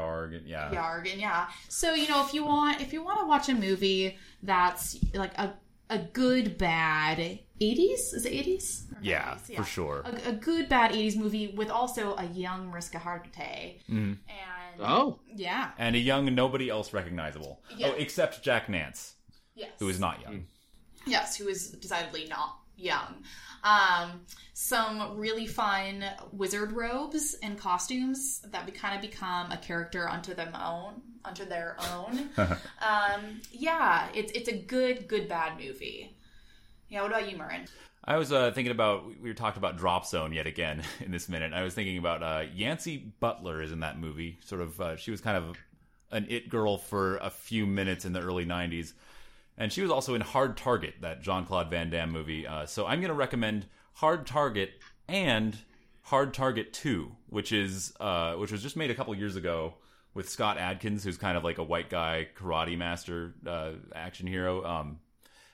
Yarg? 0.00 0.36
And, 0.36 0.46
yeah, 0.46 0.70
Yarg 0.72 1.10
and 1.10 1.20
yeah. 1.20 1.48
So 1.68 1.94
you 1.94 2.08
know, 2.08 2.24
if 2.24 2.32
you 2.32 2.44
want, 2.44 2.80
if 2.80 2.92
you 2.92 3.02
want 3.04 3.18
to 3.20 3.26
watch 3.26 3.48
a 3.48 3.54
movie 3.54 4.16
that's 4.44 4.96
like 5.14 5.36
a 5.36 5.52
a 5.94 5.98
good 6.12 6.56
bad 6.58 7.18
eighties, 7.60 8.12
is 8.12 8.24
it 8.26 8.32
eighties? 8.32 8.86
yeah, 9.02 9.36
for 9.36 9.64
sure. 9.64 10.02
A, 10.04 10.30
a 10.30 10.32
good 10.32 10.68
bad 10.68 10.92
eighties 10.92 11.16
movie 11.16 11.48
with 11.56 11.70
also 11.70 12.14
a 12.16 12.24
young 12.26 12.68
Mariska 12.70 12.98
Hargitay, 12.98 13.80
Mhm. 13.88 14.18
and 14.28 14.80
Oh, 14.80 15.20
yeah, 15.34 15.72
and 15.78 15.94
a 15.94 15.98
young 15.98 16.34
nobody 16.34 16.70
else 16.70 16.92
recognizable. 16.92 17.62
Yeah. 17.76 17.88
Oh, 17.88 17.92
except 17.98 18.42
Jack 18.42 18.68
Nance, 18.68 19.14
yes, 19.54 19.70
who 19.78 19.88
is 19.88 20.00
not 20.00 20.20
young. 20.22 20.46
yes, 21.06 21.36
who 21.36 21.48
is 21.48 21.70
decidedly 21.72 22.26
not 22.28 22.58
young. 22.76 23.22
Um, 23.64 24.22
some 24.54 25.16
really 25.18 25.46
fun 25.46 26.04
wizard 26.32 26.72
robes 26.72 27.34
and 27.42 27.58
costumes 27.58 28.40
that 28.50 28.66
be 28.66 28.72
kind 28.72 28.94
of 28.94 29.02
become 29.02 29.50
a 29.52 29.56
character 29.56 30.08
unto 30.08 30.34
them 30.34 30.54
own, 30.54 31.02
unto 31.24 31.44
their 31.44 31.76
own. 31.92 32.30
um, 32.36 33.40
yeah, 33.50 34.08
it's 34.14 34.32
it's 34.32 34.48
a 34.48 34.56
good 34.56 35.08
good 35.08 35.28
bad 35.28 35.58
movie. 35.58 36.16
Yeah, 36.88 37.02
what 37.02 37.10
about 37.10 37.30
you, 37.30 37.36
Marin? 37.36 37.66
I 38.04 38.16
was 38.16 38.32
uh, 38.32 38.50
thinking 38.50 38.72
about 38.72 39.06
we 39.06 39.28
were 39.28 39.34
talking 39.34 39.58
about 39.58 39.78
Drop 39.78 40.06
Zone 40.06 40.32
yet 40.32 40.46
again 40.46 40.82
in 41.00 41.12
this 41.12 41.28
minute. 41.28 41.52
I 41.52 41.62
was 41.62 41.74
thinking 41.74 41.98
about 41.98 42.22
uh, 42.22 42.44
Yancey 42.52 43.12
Butler 43.20 43.62
is 43.62 43.72
in 43.72 43.80
that 43.80 43.98
movie. 43.98 44.38
Sort 44.44 44.60
of, 44.60 44.80
uh, 44.80 44.96
she 44.96 45.10
was 45.10 45.20
kind 45.20 45.36
of 45.36 45.56
an 46.10 46.26
it 46.28 46.48
girl 46.48 46.78
for 46.78 47.16
a 47.18 47.30
few 47.30 47.66
minutes 47.66 48.04
in 48.04 48.12
the 48.12 48.20
early 48.20 48.44
'90s, 48.44 48.92
and 49.58 49.72
she 49.72 49.82
was 49.82 49.90
also 49.90 50.14
in 50.14 50.20
Hard 50.20 50.56
Target, 50.56 50.94
that 51.02 51.22
Jean 51.22 51.44
Claude 51.44 51.70
Van 51.70 51.90
Damme 51.90 52.10
movie. 52.10 52.46
Uh, 52.46 52.66
so 52.66 52.86
I'm 52.86 53.00
going 53.00 53.08
to 53.10 53.14
recommend 53.14 53.66
Hard 53.94 54.26
Target 54.26 54.70
and 55.08 55.56
Hard 56.02 56.34
Target 56.34 56.72
Two, 56.72 57.12
which 57.28 57.52
is 57.52 57.92
uh, 58.00 58.34
which 58.34 58.50
was 58.52 58.62
just 58.62 58.76
made 58.76 58.90
a 58.90 58.94
couple 58.94 59.14
years 59.14 59.36
ago 59.36 59.74
with 60.14 60.28
Scott 60.28 60.58
Adkins, 60.58 61.04
who's 61.04 61.16
kind 61.16 61.36
of 61.36 61.44
like 61.44 61.58
a 61.58 61.62
white 61.64 61.88
guy 61.90 62.28
karate 62.36 62.76
master 62.76 63.34
uh, 63.46 63.72
action 63.94 64.26
hero. 64.26 64.64
Um, 64.64 64.98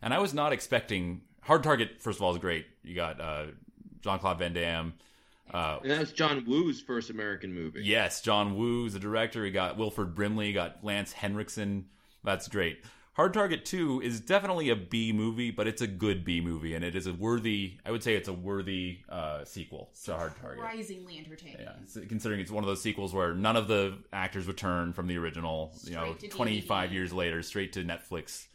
and 0.03 0.13
I 0.15 0.19
was 0.19 0.33
not 0.35 0.53
expecting 0.53 1.23
Hard 1.43 1.63
Target. 1.63 2.01
First 2.01 2.19
of 2.19 2.23
all, 2.23 2.33
is 2.33 2.39
great. 2.39 2.67
You 2.83 2.95
got 2.95 3.21
uh, 3.21 3.47
Jean 4.01 4.19
Claude 4.19 4.39
Van 4.39 4.53
Damme. 4.53 4.95
Uh, 5.53 5.79
And 5.83 5.91
that 5.91 6.01
was 6.01 6.13
John 6.13 6.45
Woo's 6.47 6.81
first 6.81 7.09
American 7.11 7.53
movie. 7.55 7.81
yes, 7.83 8.21
John 8.21 8.57
Woo's 8.57 8.93
the 8.93 8.99
director. 8.99 9.43
We 9.43 9.51
got 9.51 9.79
Wilford 9.79 10.15
Brimley. 10.15 10.49
He 10.49 10.53
Got 10.53 10.85
Lance 10.85 11.13
Henriksen. 11.13 11.87
That's 12.23 12.49
great. 12.49 12.85
Hard 13.19 13.35
Target 13.35 13.65
2 13.65 14.01
is 14.03 14.21
definitely 14.21 14.71
a 14.71 14.77
B 14.77 15.13
movie, 15.13 15.51
but 15.51 15.67
it's 15.67 15.83
a 15.83 15.89
good 15.89 16.25
B 16.25 16.41
movie, 16.41 16.75
and 16.75 16.85
it 16.85 16.95
is 16.95 17.09
a 17.09 17.13
worthy, 17.13 17.73
I 17.85 17.91
would 17.91 18.05
say 18.05 18.15
it's 18.15 18.29
a 18.29 18.33
worthy 18.33 18.99
uh, 19.09 19.45
sequel 19.45 19.91
to 20.05 20.15
Hard 20.15 20.37
Target. 20.37 20.59
Surprisingly 20.59 21.19
entertaining. 21.19 21.63
Yeah, 21.63 21.73
so 21.89 22.03
considering 22.09 22.39
it's 22.39 22.53
one 22.53 22.63
of 22.63 22.69
those 22.69 22.81
sequels 22.81 23.13
where 23.13 23.35
none 23.35 23.57
of 23.57 23.67
the 23.67 23.99
actors 24.13 24.47
return 24.47 24.93
from 24.93 25.09
the 25.09 25.19
original, 25.19 25.73
you 25.83 25.97
know, 25.97 26.15
25 26.31 26.93
years 26.93 27.13
later, 27.13 27.43
straight 27.43 27.73
to 27.73 27.83
Netflix. 27.83 28.47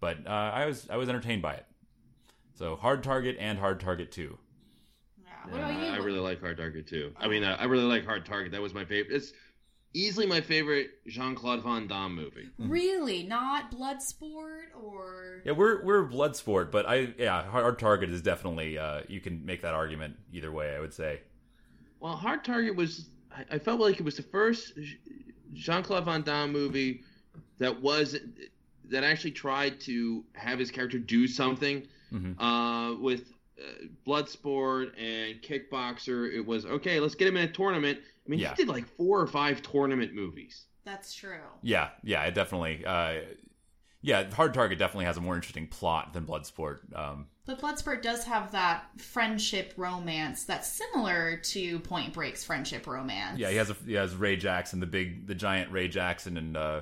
But 0.00 0.26
uh, 0.26 0.30
I 0.30 0.66
was 0.66 0.86
I 0.90 0.98
was 0.98 1.08
entertained 1.08 1.40
by 1.40 1.54
it. 1.54 1.64
So 2.52 2.76
Hard 2.76 3.02
Target 3.02 3.38
and 3.40 3.58
Hard 3.58 3.80
Target 3.80 4.12
2. 4.12 4.36
Yeah. 5.16 5.30
What 5.48 5.60
about 5.60 5.80
you? 5.80 5.86
I 5.86 5.96
really 5.96 6.18
like 6.18 6.40
Hard 6.40 6.58
Target 6.58 6.86
2. 6.86 7.14
I 7.18 7.26
mean, 7.26 7.42
uh, 7.42 7.56
I 7.58 7.64
really 7.64 7.84
like 7.84 8.04
Hard 8.04 8.26
Target. 8.26 8.52
That 8.52 8.60
was 8.60 8.74
my 8.74 8.84
favorite. 8.84 9.16
It's 9.16 9.32
easily 9.92 10.26
my 10.26 10.40
favorite 10.40 10.90
Jean 11.06 11.34
Claude 11.34 11.62
Van 11.62 11.86
Damme 11.86 12.14
movie. 12.14 12.48
Really, 12.58 13.22
not 13.22 13.72
Bloodsport 13.72 14.66
or 14.80 15.42
Yeah, 15.44 15.52
we're 15.52 15.84
we're 15.84 16.08
Bloodsport, 16.08 16.70
but 16.70 16.86
I 16.86 17.12
yeah, 17.18 17.42
Hard 17.44 17.78
Target 17.78 18.10
is 18.10 18.22
definitely 18.22 18.78
uh, 18.78 19.02
you 19.08 19.20
can 19.20 19.44
make 19.44 19.62
that 19.62 19.74
argument 19.74 20.16
either 20.32 20.52
way. 20.52 20.74
I 20.74 20.80
would 20.80 20.94
say. 20.94 21.20
Well, 22.00 22.16
Hard 22.16 22.44
Target 22.44 22.76
was. 22.76 23.08
I, 23.32 23.56
I 23.56 23.58
felt 23.58 23.80
like 23.80 24.00
it 24.00 24.04
was 24.04 24.16
the 24.16 24.22
first 24.22 24.72
Jean 25.54 25.82
Claude 25.82 26.04
Van 26.04 26.22
Damme 26.22 26.52
movie 26.52 27.02
that 27.58 27.80
was 27.80 28.16
that 28.90 29.04
actually 29.04 29.30
tried 29.32 29.80
to 29.80 30.24
have 30.32 30.58
his 30.58 30.70
character 30.70 30.98
do 30.98 31.26
something. 31.26 31.86
Mhm. 32.12 32.34
Uh, 32.38 33.00
with 33.00 33.32
uh, 33.60 33.84
Bloodsport 34.06 34.92
and 34.98 35.40
Kickboxer, 35.42 36.32
it 36.32 36.44
was 36.44 36.66
okay. 36.66 36.98
Let's 36.98 37.14
get 37.14 37.28
him 37.28 37.36
in 37.36 37.48
a 37.48 37.52
tournament. 37.52 38.00
I 38.30 38.36
mean, 38.36 38.38
Yeah. 38.40 38.50
he 38.50 38.54
did 38.62 38.68
like 38.68 38.86
four 38.86 39.20
or 39.20 39.26
five 39.26 39.60
tournament 39.60 40.14
movies. 40.14 40.66
that's 40.84 41.12
true. 41.14 41.40
Yeah, 41.62 41.90
yeah, 42.04 42.22
it 42.24 42.34
definitely. 42.34 42.84
Uh, 42.86 43.22
yeah, 44.02 44.30
Hard 44.32 44.54
Target 44.54 44.78
definitely 44.78 45.04
has 45.06 45.16
a 45.16 45.20
more 45.20 45.34
interesting 45.34 45.66
plot 45.66 46.12
than 46.12 46.26
Bloodsport. 46.26 46.96
Um, 46.96 47.26
But 47.44 47.60
Bloodsport 47.60 48.02
does 48.02 48.24
have 48.24 48.52
that 48.52 48.84
friendship 49.00 49.74
romance 49.76 50.44
that's 50.44 50.68
similar 50.68 51.38
to 51.38 51.80
Point 51.80 52.14
Break's 52.14 52.44
friendship 52.44 52.86
romance. 52.86 53.38
Yeah, 53.38 53.50
he 53.50 53.56
has 53.56 53.70
a, 53.70 53.74
he 53.84 53.94
has 53.94 54.14
Ray 54.14 54.36
Jackson, 54.36 54.78
the 54.80 54.86
big, 54.86 55.26
the 55.26 55.34
giant 55.34 55.72
Ray 55.72 55.88
Jackson, 55.88 56.36
and 56.36 56.56
uh, 56.56 56.80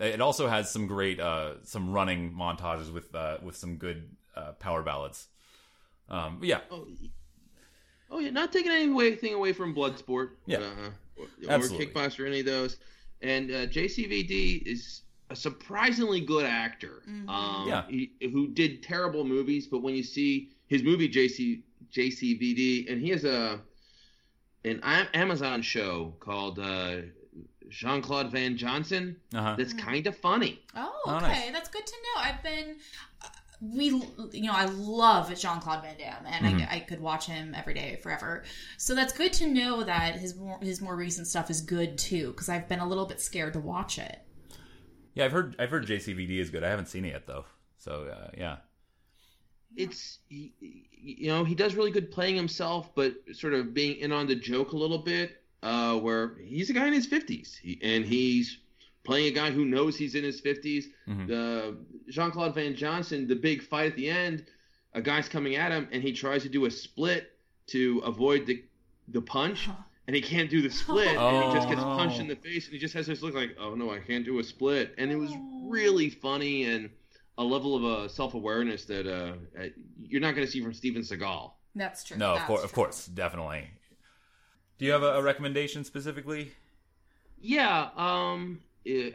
it 0.00 0.20
also 0.20 0.46
has 0.48 0.70
some 0.70 0.86
great, 0.86 1.18
uh, 1.20 1.62
some 1.64 1.92
running 1.92 2.32
montages 2.32 2.92
with 2.92 3.12
uh, 3.14 3.38
with 3.42 3.56
some 3.56 3.76
good 3.76 4.16
uh, 4.36 4.52
power 4.52 4.82
ballads. 4.84 5.26
Um, 6.08 6.40
yeah, 6.42 6.60
Oh, 6.70 6.86
y- 6.88 7.10
oh 8.10 8.18
yeah, 8.18 8.30
not 8.30 8.52
taking 8.52 8.70
anything 8.72 9.34
away 9.34 9.52
from 9.52 9.74
Bloodsport. 9.74 10.30
Yeah. 10.46 10.58
uh, 10.58 10.90
or, 11.16 11.54
or 11.54 11.58
Kickboxer, 11.58 12.26
any 12.26 12.40
of 12.40 12.46
those. 12.46 12.76
And 13.22 13.50
uh, 13.50 13.66
JCVD 13.66 14.62
is 14.66 15.02
a 15.30 15.36
surprisingly 15.36 16.20
good 16.20 16.44
actor. 16.46 17.02
Mhm. 17.08 17.28
Um, 17.28 17.68
Yeah. 17.68 17.84
he, 17.88 18.12
who 18.32 18.48
did 18.48 18.82
terrible 18.82 19.24
movies, 19.24 19.66
but 19.66 19.80
when 19.82 19.94
you 19.94 20.02
see 20.02 20.50
his 20.68 20.82
movie 20.82 21.08
JC 21.08 21.62
JCVD, 21.92 22.90
and 22.90 23.00
he 23.00 23.10
has 23.10 23.24
a 23.24 23.60
an 24.64 24.80
Amazon 25.14 25.62
show 25.62 26.14
called 26.20 26.58
uh, 26.58 26.96
Jean 27.70 28.02
Claude 28.02 28.30
Van 28.30 28.56
Johnson. 28.56 29.16
uh-huh. 29.34 29.54
That's 29.56 29.72
kind 29.72 30.06
of 30.06 30.16
funny. 30.16 30.60
Oh, 30.74 30.92
Oh, 31.06 31.16
okay, 31.16 31.26
nice. 31.26 31.52
that's 31.52 31.68
good 31.70 31.86
to 31.86 31.92
know. 31.92 32.22
I've 32.22 32.42
been, 32.42 32.76
we, 33.60 33.86
you 34.32 34.42
know, 34.42 34.52
I 34.52 34.66
love 34.66 35.34
Jean 35.38 35.60
Claude 35.60 35.82
Van 35.82 35.96
Damme, 35.98 36.26
and 36.26 36.46
Mhm. 36.60 36.68
I, 36.70 36.76
I 36.76 36.80
could 36.80 37.00
watch 37.00 37.26
him 37.26 37.54
every 37.56 37.74
day 37.74 37.98
forever. 38.02 38.44
So 38.76 38.94
that's 38.94 39.12
good 39.12 39.32
to 39.34 39.46
know 39.48 39.82
that 39.82 40.16
his 40.16 40.36
more 40.36 40.58
his 40.60 40.80
more 40.80 40.94
recent 40.96 41.26
stuff 41.26 41.50
is 41.50 41.60
good 41.60 41.98
too, 41.98 42.28
because 42.28 42.48
I've 42.48 42.68
been 42.68 42.78
a 42.80 42.88
little 42.88 43.06
bit 43.06 43.20
scared 43.20 43.54
to 43.54 43.60
watch 43.60 43.98
it. 43.98 44.20
yeah. 45.14 45.24
I've 45.24 45.32
heard 45.32 45.56
I've 45.58 45.70
heard 45.70 45.86
JCVD 45.86 46.38
is 46.38 46.50
good. 46.50 46.62
I 46.62 46.68
haven't 46.70 46.86
seen 46.86 47.04
it 47.04 47.08
yet 47.12 47.26
though. 47.26 47.44
So 47.78 48.06
uh, 48.06 48.30
yeah, 48.36 48.56
it's 49.76 50.18
you 50.28 51.28
know 51.28 51.44
he 51.44 51.54
does 51.54 51.74
really 51.74 51.90
good 51.90 52.10
playing 52.10 52.36
himself 52.36 52.94
but 52.94 53.14
sort 53.32 53.54
of 53.54 53.74
being 53.74 53.96
in 53.98 54.12
on 54.12 54.26
the 54.26 54.34
joke 54.34 54.72
a 54.72 54.76
little 54.76 54.98
bit 54.98 55.42
uh 55.62 55.94
where 55.96 56.36
he's 56.38 56.70
a 56.70 56.72
guy 56.72 56.86
in 56.86 56.92
his 56.92 57.06
50s 57.06 57.58
he, 57.58 57.78
and 57.82 58.04
he's 58.04 58.58
playing 59.08 59.26
a 59.32 59.34
guy 59.40 59.50
who 59.50 59.64
knows 59.74 59.92
he's 60.02 60.14
in 60.14 60.24
his 60.30 60.38
50s 60.48 60.84
Mhm. 61.08 61.26
the 61.32 61.44
jean-claude 62.14 62.54
van 62.54 62.74
johnson 62.82 63.18
the 63.26 63.34
big 63.48 63.58
fight 63.70 63.86
at 63.92 63.96
the 63.96 64.08
end 64.24 64.36
a 64.92 65.00
guy's 65.10 65.28
coming 65.36 65.54
at 65.64 65.70
him 65.76 65.84
and 65.92 66.02
he 66.06 66.12
tries 66.22 66.42
to 66.42 66.50
do 66.58 66.66
a 66.66 66.70
split 66.70 67.22
to 67.74 67.80
avoid 68.12 68.40
the 68.48 68.56
the 69.16 69.22
punch 69.36 69.60
and 70.06 70.12
he 70.18 70.22
can't 70.32 70.50
do 70.56 70.60
the 70.68 70.70
split 70.82 71.08
and 71.26 71.36
he 71.44 71.52
just 71.56 71.66
Oh, 71.66 71.70
gets 71.72 71.82
no. 71.82 71.96
punched 72.00 72.20
in 72.20 72.28
the 72.34 72.36
face 72.48 72.64
and 72.66 72.72
he 72.76 72.78
just 72.86 72.94
has 72.98 73.06
this 73.06 73.22
look 73.22 73.34
like 73.42 73.52
oh 73.64 73.72
no 73.82 73.86
i 73.98 74.00
can't 74.08 74.24
do 74.30 74.34
a 74.38 74.44
split 74.54 74.86
and 74.98 75.06
it 75.14 75.16
was 75.24 75.30
Oh. 75.32 75.68
really 75.78 76.10
funny 76.10 76.56
and 76.72 76.82
a 77.38 77.44
level 77.54 77.72
of 77.78 77.82
uh, 77.84 78.08
self-awareness 78.08 78.84
that 78.92 79.06
uh, 79.06 79.32
uh, 79.60 79.68
you're 80.10 80.20
not 80.26 80.32
going 80.34 80.46
to 80.46 80.52
see 80.54 80.60
from 80.66 80.74
steven 80.74 81.02
seagal 81.02 81.52
That's 81.82 82.00
true. 82.04 82.16
no, 82.24 82.30
of 82.32 82.38
That's 82.38 82.46
course, 82.50 82.64
of 82.68 82.72
course, 82.78 83.06
definitely. 83.06 83.62
Do 84.78 84.84
you 84.86 84.92
have 84.96 85.04
a, 85.10 85.12
a 85.20 85.22
recommendation 85.22 85.80
specifically? 85.92 86.42
yeah 87.40 87.90
um 87.96 88.60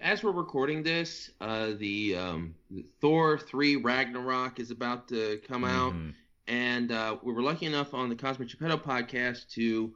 as 0.02 0.24
we're 0.24 0.32
recording 0.32 0.84
this 0.84 1.32
uh, 1.42 1.72
the 1.78 2.16
um, 2.16 2.56
thor 3.02 3.38
3 3.38 3.78
ragnarok 3.78 4.60
is 4.60 4.72
about 4.72 5.08
to 5.08 5.40
come 5.48 5.64
out 5.64 5.94
Mhm. 5.94 6.14
and 6.48 6.92
uh, 6.92 7.18
we 7.24 7.34
were 7.34 7.42
lucky 7.42 7.66
enough 7.66 7.94
on 7.94 8.10
the 8.10 8.16
Cosmic 8.16 8.50
Geppetto 8.50 8.78
podcast 8.78 9.50
to 9.54 9.94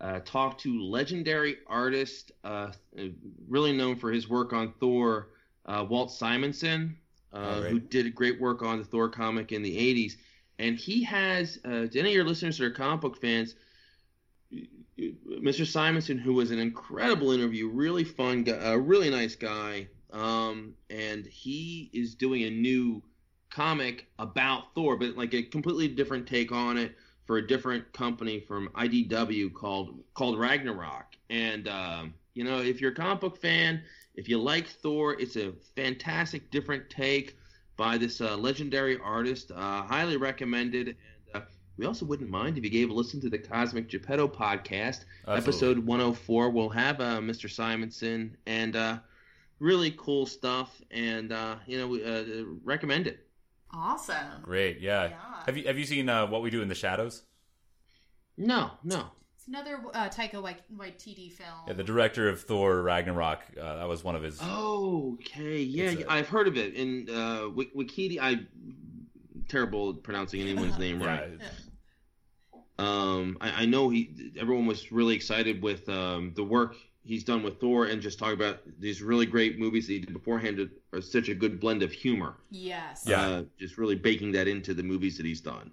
uh, 0.00 0.20
talk 0.26 0.58
to 0.58 0.78
legendary 0.82 1.56
artist, 1.66 2.30
uh, 2.44 2.70
really 3.48 3.72
known 3.72 3.96
for 3.96 4.12
his 4.12 4.28
work 4.28 4.52
on 4.52 4.74
Thor, 4.78 5.28
uh, 5.64 5.86
Walt 5.88 6.12
Simonson, 6.12 6.94
uh, 7.32 7.38
Oh, 7.38 7.62
who 7.62 7.78
did 7.80 8.14
great 8.14 8.38
work 8.38 8.60
on 8.62 8.78
the 8.78 8.84
Thor 8.84 9.08
comic 9.08 9.52
in 9.52 9.62
the 9.62 9.74
'80s. 9.78 10.18
And 10.58 10.76
he 10.76 11.02
has, 11.04 11.58
uh, 11.64 11.86
to 11.86 11.98
any 11.98 12.10
of 12.10 12.14
your 12.14 12.24
listeners 12.26 12.58
that 12.58 12.66
are 12.66 12.70
comic 12.70 13.00
book 13.00 13.18
fans, 13.18 13.54
Mr. 14.98 15.66
Simonson, 15.66 16.18
who 16.18 16.34
was 16.34 16.50
an 16.50 16.58
incredible 16.58 17.32
interview, 17.32 17.68
really 17.68 18.04
fun 18.04 18.44
guy, 18.44 18.56
a 18.56 18.78
really 18.78 19.10
nice 19.10 19.34
guy, 19.36 19.88
um, 20.12 20.74
and 20.88 21.26
he 21.26 21.90
is 21.92 22.14
doing 22.14 22.44
a 22.44 22.50
new 22.50 23.02
comic 23.50 24.06
about 24.18 24.74
Thor, 24.74 24.96
but 24.96 25.16
like 25.16 25.34
a 25.34 25.42
completely 25.42 25.88
different 25.88 26.26
take 26.26 26.52
on 26.52 26.78
it 26.78 26.96
for 27.26 27.38
a 27.38 27.46
different 27.46 27.92
company 27.92 28.40
from 28.40 28.68
IDW 28.70 29.52
called 29.52 29.98
called 30.14 30.38
Ragnarok. 30.38 31.16
And 31.28 31.68
um, 31.68 32.14
you 32.34 32.44
know, 32.44 32.60
if 32.60 32.80
you're 32.80 32.92
a 32.92 32.94
comic 32.94 33.20
book 33.20 33.40
fan, 33.40 33.82
if 34.14 34.28
you 34.28 34.38
like 34.38 34.68
Thor, 34.68 35.18
it's 35.20 35.36
a 35.36 35.52
fantastic 35.74 36.50
different 36.50 36.88
take 36.88 37.36
by 37.76 37.98
this 37.98 38.20
uh, 38.20 38.36
legendary 38.36 38.98
artist. 39.02 39.50
Uh, 39.50 39.82
highly 39.82 40.16
recommended. 40.16 40.96
And 41.76 41.84
we 41.84 41.86
also 41.86 42.06
wouldn't 42.06 42.30
mind 42.30 42.56
if 42.56 42.64
you 42.64 42.70
gave 42.70 42.88
a 42.90 42.92
listen 42.92 43.20
to 43.20 43.28
the 43.28 43.38
Cosmic 43.38 43.88
Geppetto 43.88 44.26
podcast, 44.28 45.04
Absolutely. 45.26 45.36
episode 45.36 45.78
104. 45.80 46.50
We'll 46.50 46.68
have 46.70 47.00
uh, 47.00 47.18
Mr. 47.20 47.50
Simonson 47.50 48.36
and 48.46 48.74
uh, 48.76 48.98
really 49.58 49.94
cool 49.98 50.24
stuff. 50.26 50.80
And 50.90 51.32
uh, 51.32 51.56
you 51.66 51.78
know, 51.78 51.88
we, 51.88 52.04
uh, 52.04 52.44
recommend 52.64 53.06
it. 53.06 53.26
Awesome. 53.74 54.16
Great, 54.42 54.80
yeah. 54.80 55.08
Yeah. 55.10 55.16
Have 55.44 55.56
you 55.58 55.64
have 55.66 55.78
you 55.78 55.84
seen 55.84 56.08
uh, 56.08 56.26
What 56.26 56.40
We 56.42 56.50
Do 56.50 56.62
in 56.62 56.68
the 56.68 56.74
Shadows? 56.74 57.22
No, 58.38 58.70
no. 58.84 59.06
It's 59.36 59.48
another 59.48 59.80
uh, 59.92 60.08
Taika 60.08 60.40
Wai- 60.42 60.56
Waititi 60.74 61.30
film. 61.32 61.48
Yeah, 61.66 61.74
the 61.74 61.84
director 61.84 62.28
of 62.28 62.40
Thor 62.42 62.80
Ragnarok. 62.82 63.40
Uh, 63.60 63.76
that 63.76 63.88
was 63.88 64.02
one 64.02 64.16
of 64.16 64.22
his. 64.22 64.38
Oh, 64.40 65.18
Okay, 65.20 65.60
yeah, 65.60 65.90
It's 65.90 66.02
a- 66.02 66.10
I've 66.12 66.28
heard 66.28 66.48
of 66.48 66.56
it. 66.56 66.74
In 66.74 67.08
uh, 67.10 67.48
Wik- 67.54 67.74
Wikidi, 67.74 68.18
I 68.20 68.40
terrible 69.48 69.90
at 69.90 70.02
pronouncing 70.02 70.40
anyone's 70.40 70.78
name 70.78 71.00
Yeah, 71.00 71.06
right. 71.06 71.30
Um, 72.78 73.38
I, 73.40 73.62
I 73.62 73.66
know 73.66 73.88
he. 73.88 74.32
Everyone 74.38 74.66
was 74.66 74.92
really 74.92 75.14
excited 75.14 75.62
with 75.62 75.88
um, 75.88 76.32
the 76.36 76.44
work 76.44 76.76
he's 77.02 77.24
done 77.24 77.42
with 77.42 77.60
Thor, 77.60 77.86
and 77.86 78.02
just 78.02 78.18
talk 78.18 78.34
about 78.34 78.60
these 78.78 79.00
really 79.00 79.26
great 79.26 79.58
movies 79.58 79.86
that 79.86 79.94
he 79.94 79.98
did 80.00 80.12
beforehand. 80.12 80.58
that 80.58 80.70
Are 80.92 81.00
such 81.00 81.28
a 81.28 81.34
good 81.34 81.58
blend 81.60 81.82
of 81.82 81.92
humor. 81.92 82.34
Yes. 82.50 83.04
Yeah. 83.06 83.20
Uh, 83.20 83.42
just 83.58 83.78
really 83.78 83.94
baking 83.94 84.32
that 84.32 84.48
into 84.48 84.74
the 84.74 84.82
movies 84.82 85.16
that 85.16 85.26
he's 85.26 85.40
done. 85.40 85.70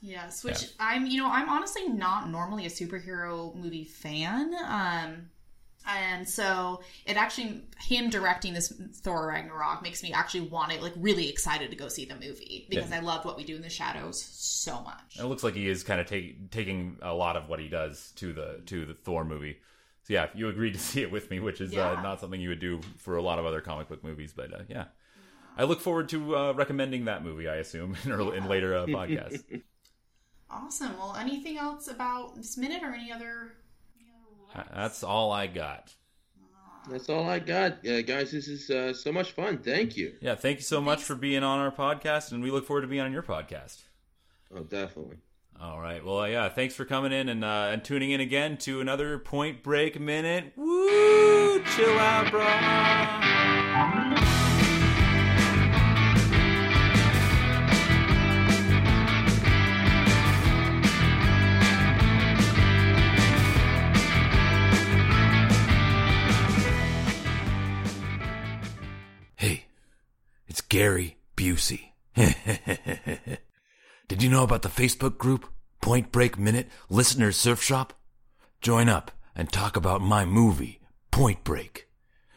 Yes, 0.00 0.44
which 0.44 0.62
Yeah. 0.62 0.68
I'm, 0.78 1.06
you 1.06 1.20
know, 1.20 1.28
I'm 1.28 1.48
honestly 1.48 1.88
not 1.88 2.30
normally 2.30 2.66
a 2.66 2.70
superhero 2.70 3.54
movie 3.54 3.84
fan. 3.84 4.54
Um, 4.64 5.30
and 5.86 6.28
so 6.28 6.82
it 7.04 7.16
actually, 7.16 7.62
him 7.78 8.10
directing 8.10 8.54
this 8.54 8.72
Thor 9.02 9.28
Ragnarok 9.28 9.82
makes 9.82 10.02
me 10.02 10.12
actually 10.12 10.48
want 10.48 10.72
to, 10.72 10.80
like, 10.80 10.94
really 10.96 11.28
excited 11.28 11.70
to 11.70 11.76
go 11.76 11.88
see 11.88 12.04
the 12.04 12.14
movie 12.14 12.66
because 12.68 12.90
I 12.92 13.00
loved 13.00 13.24
what 13.24 13.36
we 13.36 13.44
do 13.44 13.56
in 13.56 13.62
the 13.62 13.70
shadows 13.70 14.22
so 14.22 14.80
much. 14.82 15.18
It 15.18 15.24
looks 15.24 15.44
like 15.44 15.54
he 15.54 15.68
is 15.68 15.82
kind 15.82 16.00
of 16.00 16.06
take, 16.06 16.50
taking 16.50 16.98
a 17.02 17.14
lot 17.14 17.36
of 17.36 17.48
what 17.48 17.60
he 17.60 17.68
does 17.68 18.12
to 18.16 18.32
the 18.32 18.62
to 18.66 18.84
the 18.84 18.94
Thor 18.94 19.24
movie. 19.24 19.58
So 20.02 20.14
yeah, 20.14 20.26
you 20.34 20.48
agreed 20.48 20.74
to 20.74 20.80
see 20.90 21.02
it 21.02 21.10
with 21.10 21.30
me, 21.30 21.40
which 21.40 21.60
is 21.60 21.74
uh, 21.76 22.00
not 22.02 22.20
something 22.20 22.40
you 22.40 22.50
would 22.50 22.60
do 22.60 22.80
for 22.98 23.16
a 23.16 23.22
lot 23.22 23.38
of 23.38 23.46
other 23.46 23.60
comic 23.60 23.88
book 23.88 24.02
movies. 24.04 24.32
But 24.34 24.52
uh, 24.52 24.62
yeah, 24.68 24.84
I 25.56 25.64
look 25.64 25.80
forward 25.80 26.08
to 26.10 26.36
uh, 26.36 26.52
recommending 26.52 27.06
that 27.06 27.24
movie. 27.24 27.48
I 27.48 27.56
assume 27.56 27.96
in, 28.04 28.12
early, 28.12 28.36
in 28.36 28.46
later 28.46 28.76
uh, 28.76 28.86
podcasts. 28.86 29.62
Awesome. 30.48 30.96
Well, 30.96 31.16
anything 31.16 31.58
else 31.58 31.88
about 31.88 32.36
this 32.36 32.56
minute 32.56 32.84
or 32.84 32.94
any 32.94 33.10
other? 33.10 33.54
That's 34.74 35.02
all 35.02 35.32
I 35.32 35.46
got. 35.46 35.92
That's 36.88 37.08
all 37.08 37.28
I 37.28 37.40
got, 37.40 37.86
uh, 37.86 38.02
guys. 38.02 38.30
This 38.30 38.46
is 38.46 38.70
uh, 38.70 38.92
so 38.94 39.10
much 39.12 39.32
fun. 39.32 39.58
Thank 39.58 39.96
you. 39.96 40.14
Yeah, 40.20 40.36
thank 40.36 40.58
you 40.58 40.62
so 40.64 40.80
much 40.80 40.98
Thanks. 40.98 41.08
for 41.08 41.16
being 41.16 41.42
on 41.42 41.58
our 41.58 41.72
podcast, 41.72 42.30
and 42.30 42.42
we 42.42 42.50
look 42.50 42.64
forward 42.64 42.82
to 42.82 42.86
being 42.86 43.02
on 43.02 43.12
your 43.12 43.24
podcast. 43.24 43.82
Oh, 44.54 44.60
definitely. 44.60 45.16
All 45.60 45.80
right. 45.80 46.04
Well, 46.04 46.28
yeah. 46.28 46.48
Thanks 46.48 46.74
for 46.74 46.84
coming 46.84 47.12
in 47.12 47.28
and 47.28 47.44
uh, 47.44 47.70
and 47.72 47.82
tuning 47.82 48.10
in 48.10 48.20
again 48.20 48.56
to 48.58 48.80
another 48.80 49.18
Point 49.18 49.62
Break 49.62 49.98
minute. 49.98 50.52
Woo! 50.54 51.62
Chill 51.64 51.98
out, 51.98 52.30
bro. 52.30 54.02
Gary 70.86 71.16
Busey. 71.36 71.94
Did 74.06 74.22
you 74.22 74.30
know 74.30 74.44
about 74.44 74.62
the 74.62 74.68
Facebook 74.68 75.18
group 75.18 75.48
Point 75.80 76.12
Break 76.12 76.38
Minute 76.38 76.68
Listeners 76.88 77.36
Surf 77.36 77.60
Shop? 77.60 77.92
Join 78.60 78.88
up 78.88 79.10
and 79.34 79.50
talk 79.50 79.74
about 79.74 80.00
my 80.00 80.24
movie, 80.24 80.78
Point 81.10 81.42
Break. 81.42 81.88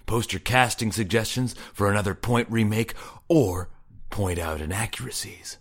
Post 0.08 0.34
your 0.34 0.40
casting 0.40 0.92
suggestions 0.92 1.54
for 1.76 1.92
another 1.92 2.16
Point 2.16 2.50
remake 2.50 2.96
or 3.28 3.70
point 4.10 4.40
out 4.40 4.62
inaccuracies. 4.62 5.60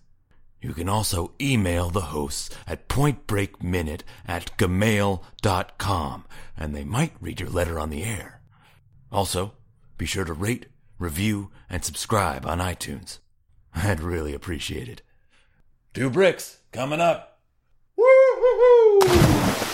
You 0.62 0.72
can 0.72 0.88
also 0.88 1.34
email 1.38 1.90
the 1.90 2.16
hosts 2.16 2.48
at 2.66 2.88
pointbreakminute 2.88 4.00
at 4.26 4.56
gmail.com 4.56 6.24
and 6.56 6.74
they 6.74 6.84
might 6.84 7.12
read 7.20 7.40
your 7.40 7.50
letter 7.50 7.78
on 7.78 7.90
the 7.90 8.02
air. 8.02 8.40
Also, 9.12 9.52
be 9.98 10.06
sure 10.06 10.24
to 10.24 10.32
rate, 10.32 10.68
review, 10.98 11.50
and 11.70 11.84
subscribe 11.84 12.46
on 12.46 12.58
iTunes. 12.58 13.18
I'd 13.74 14.00
really 14.00 14.34
appreciate 14.34 14.88
it. 14.88 15.02
Two 15.94 16.10
bricks 16.10 16.60
coming 16.72 17.00
up. 17.00 17.40
Woo 17.96 18.04
hoo 18.04 19.00
hoo! 19.00 19.67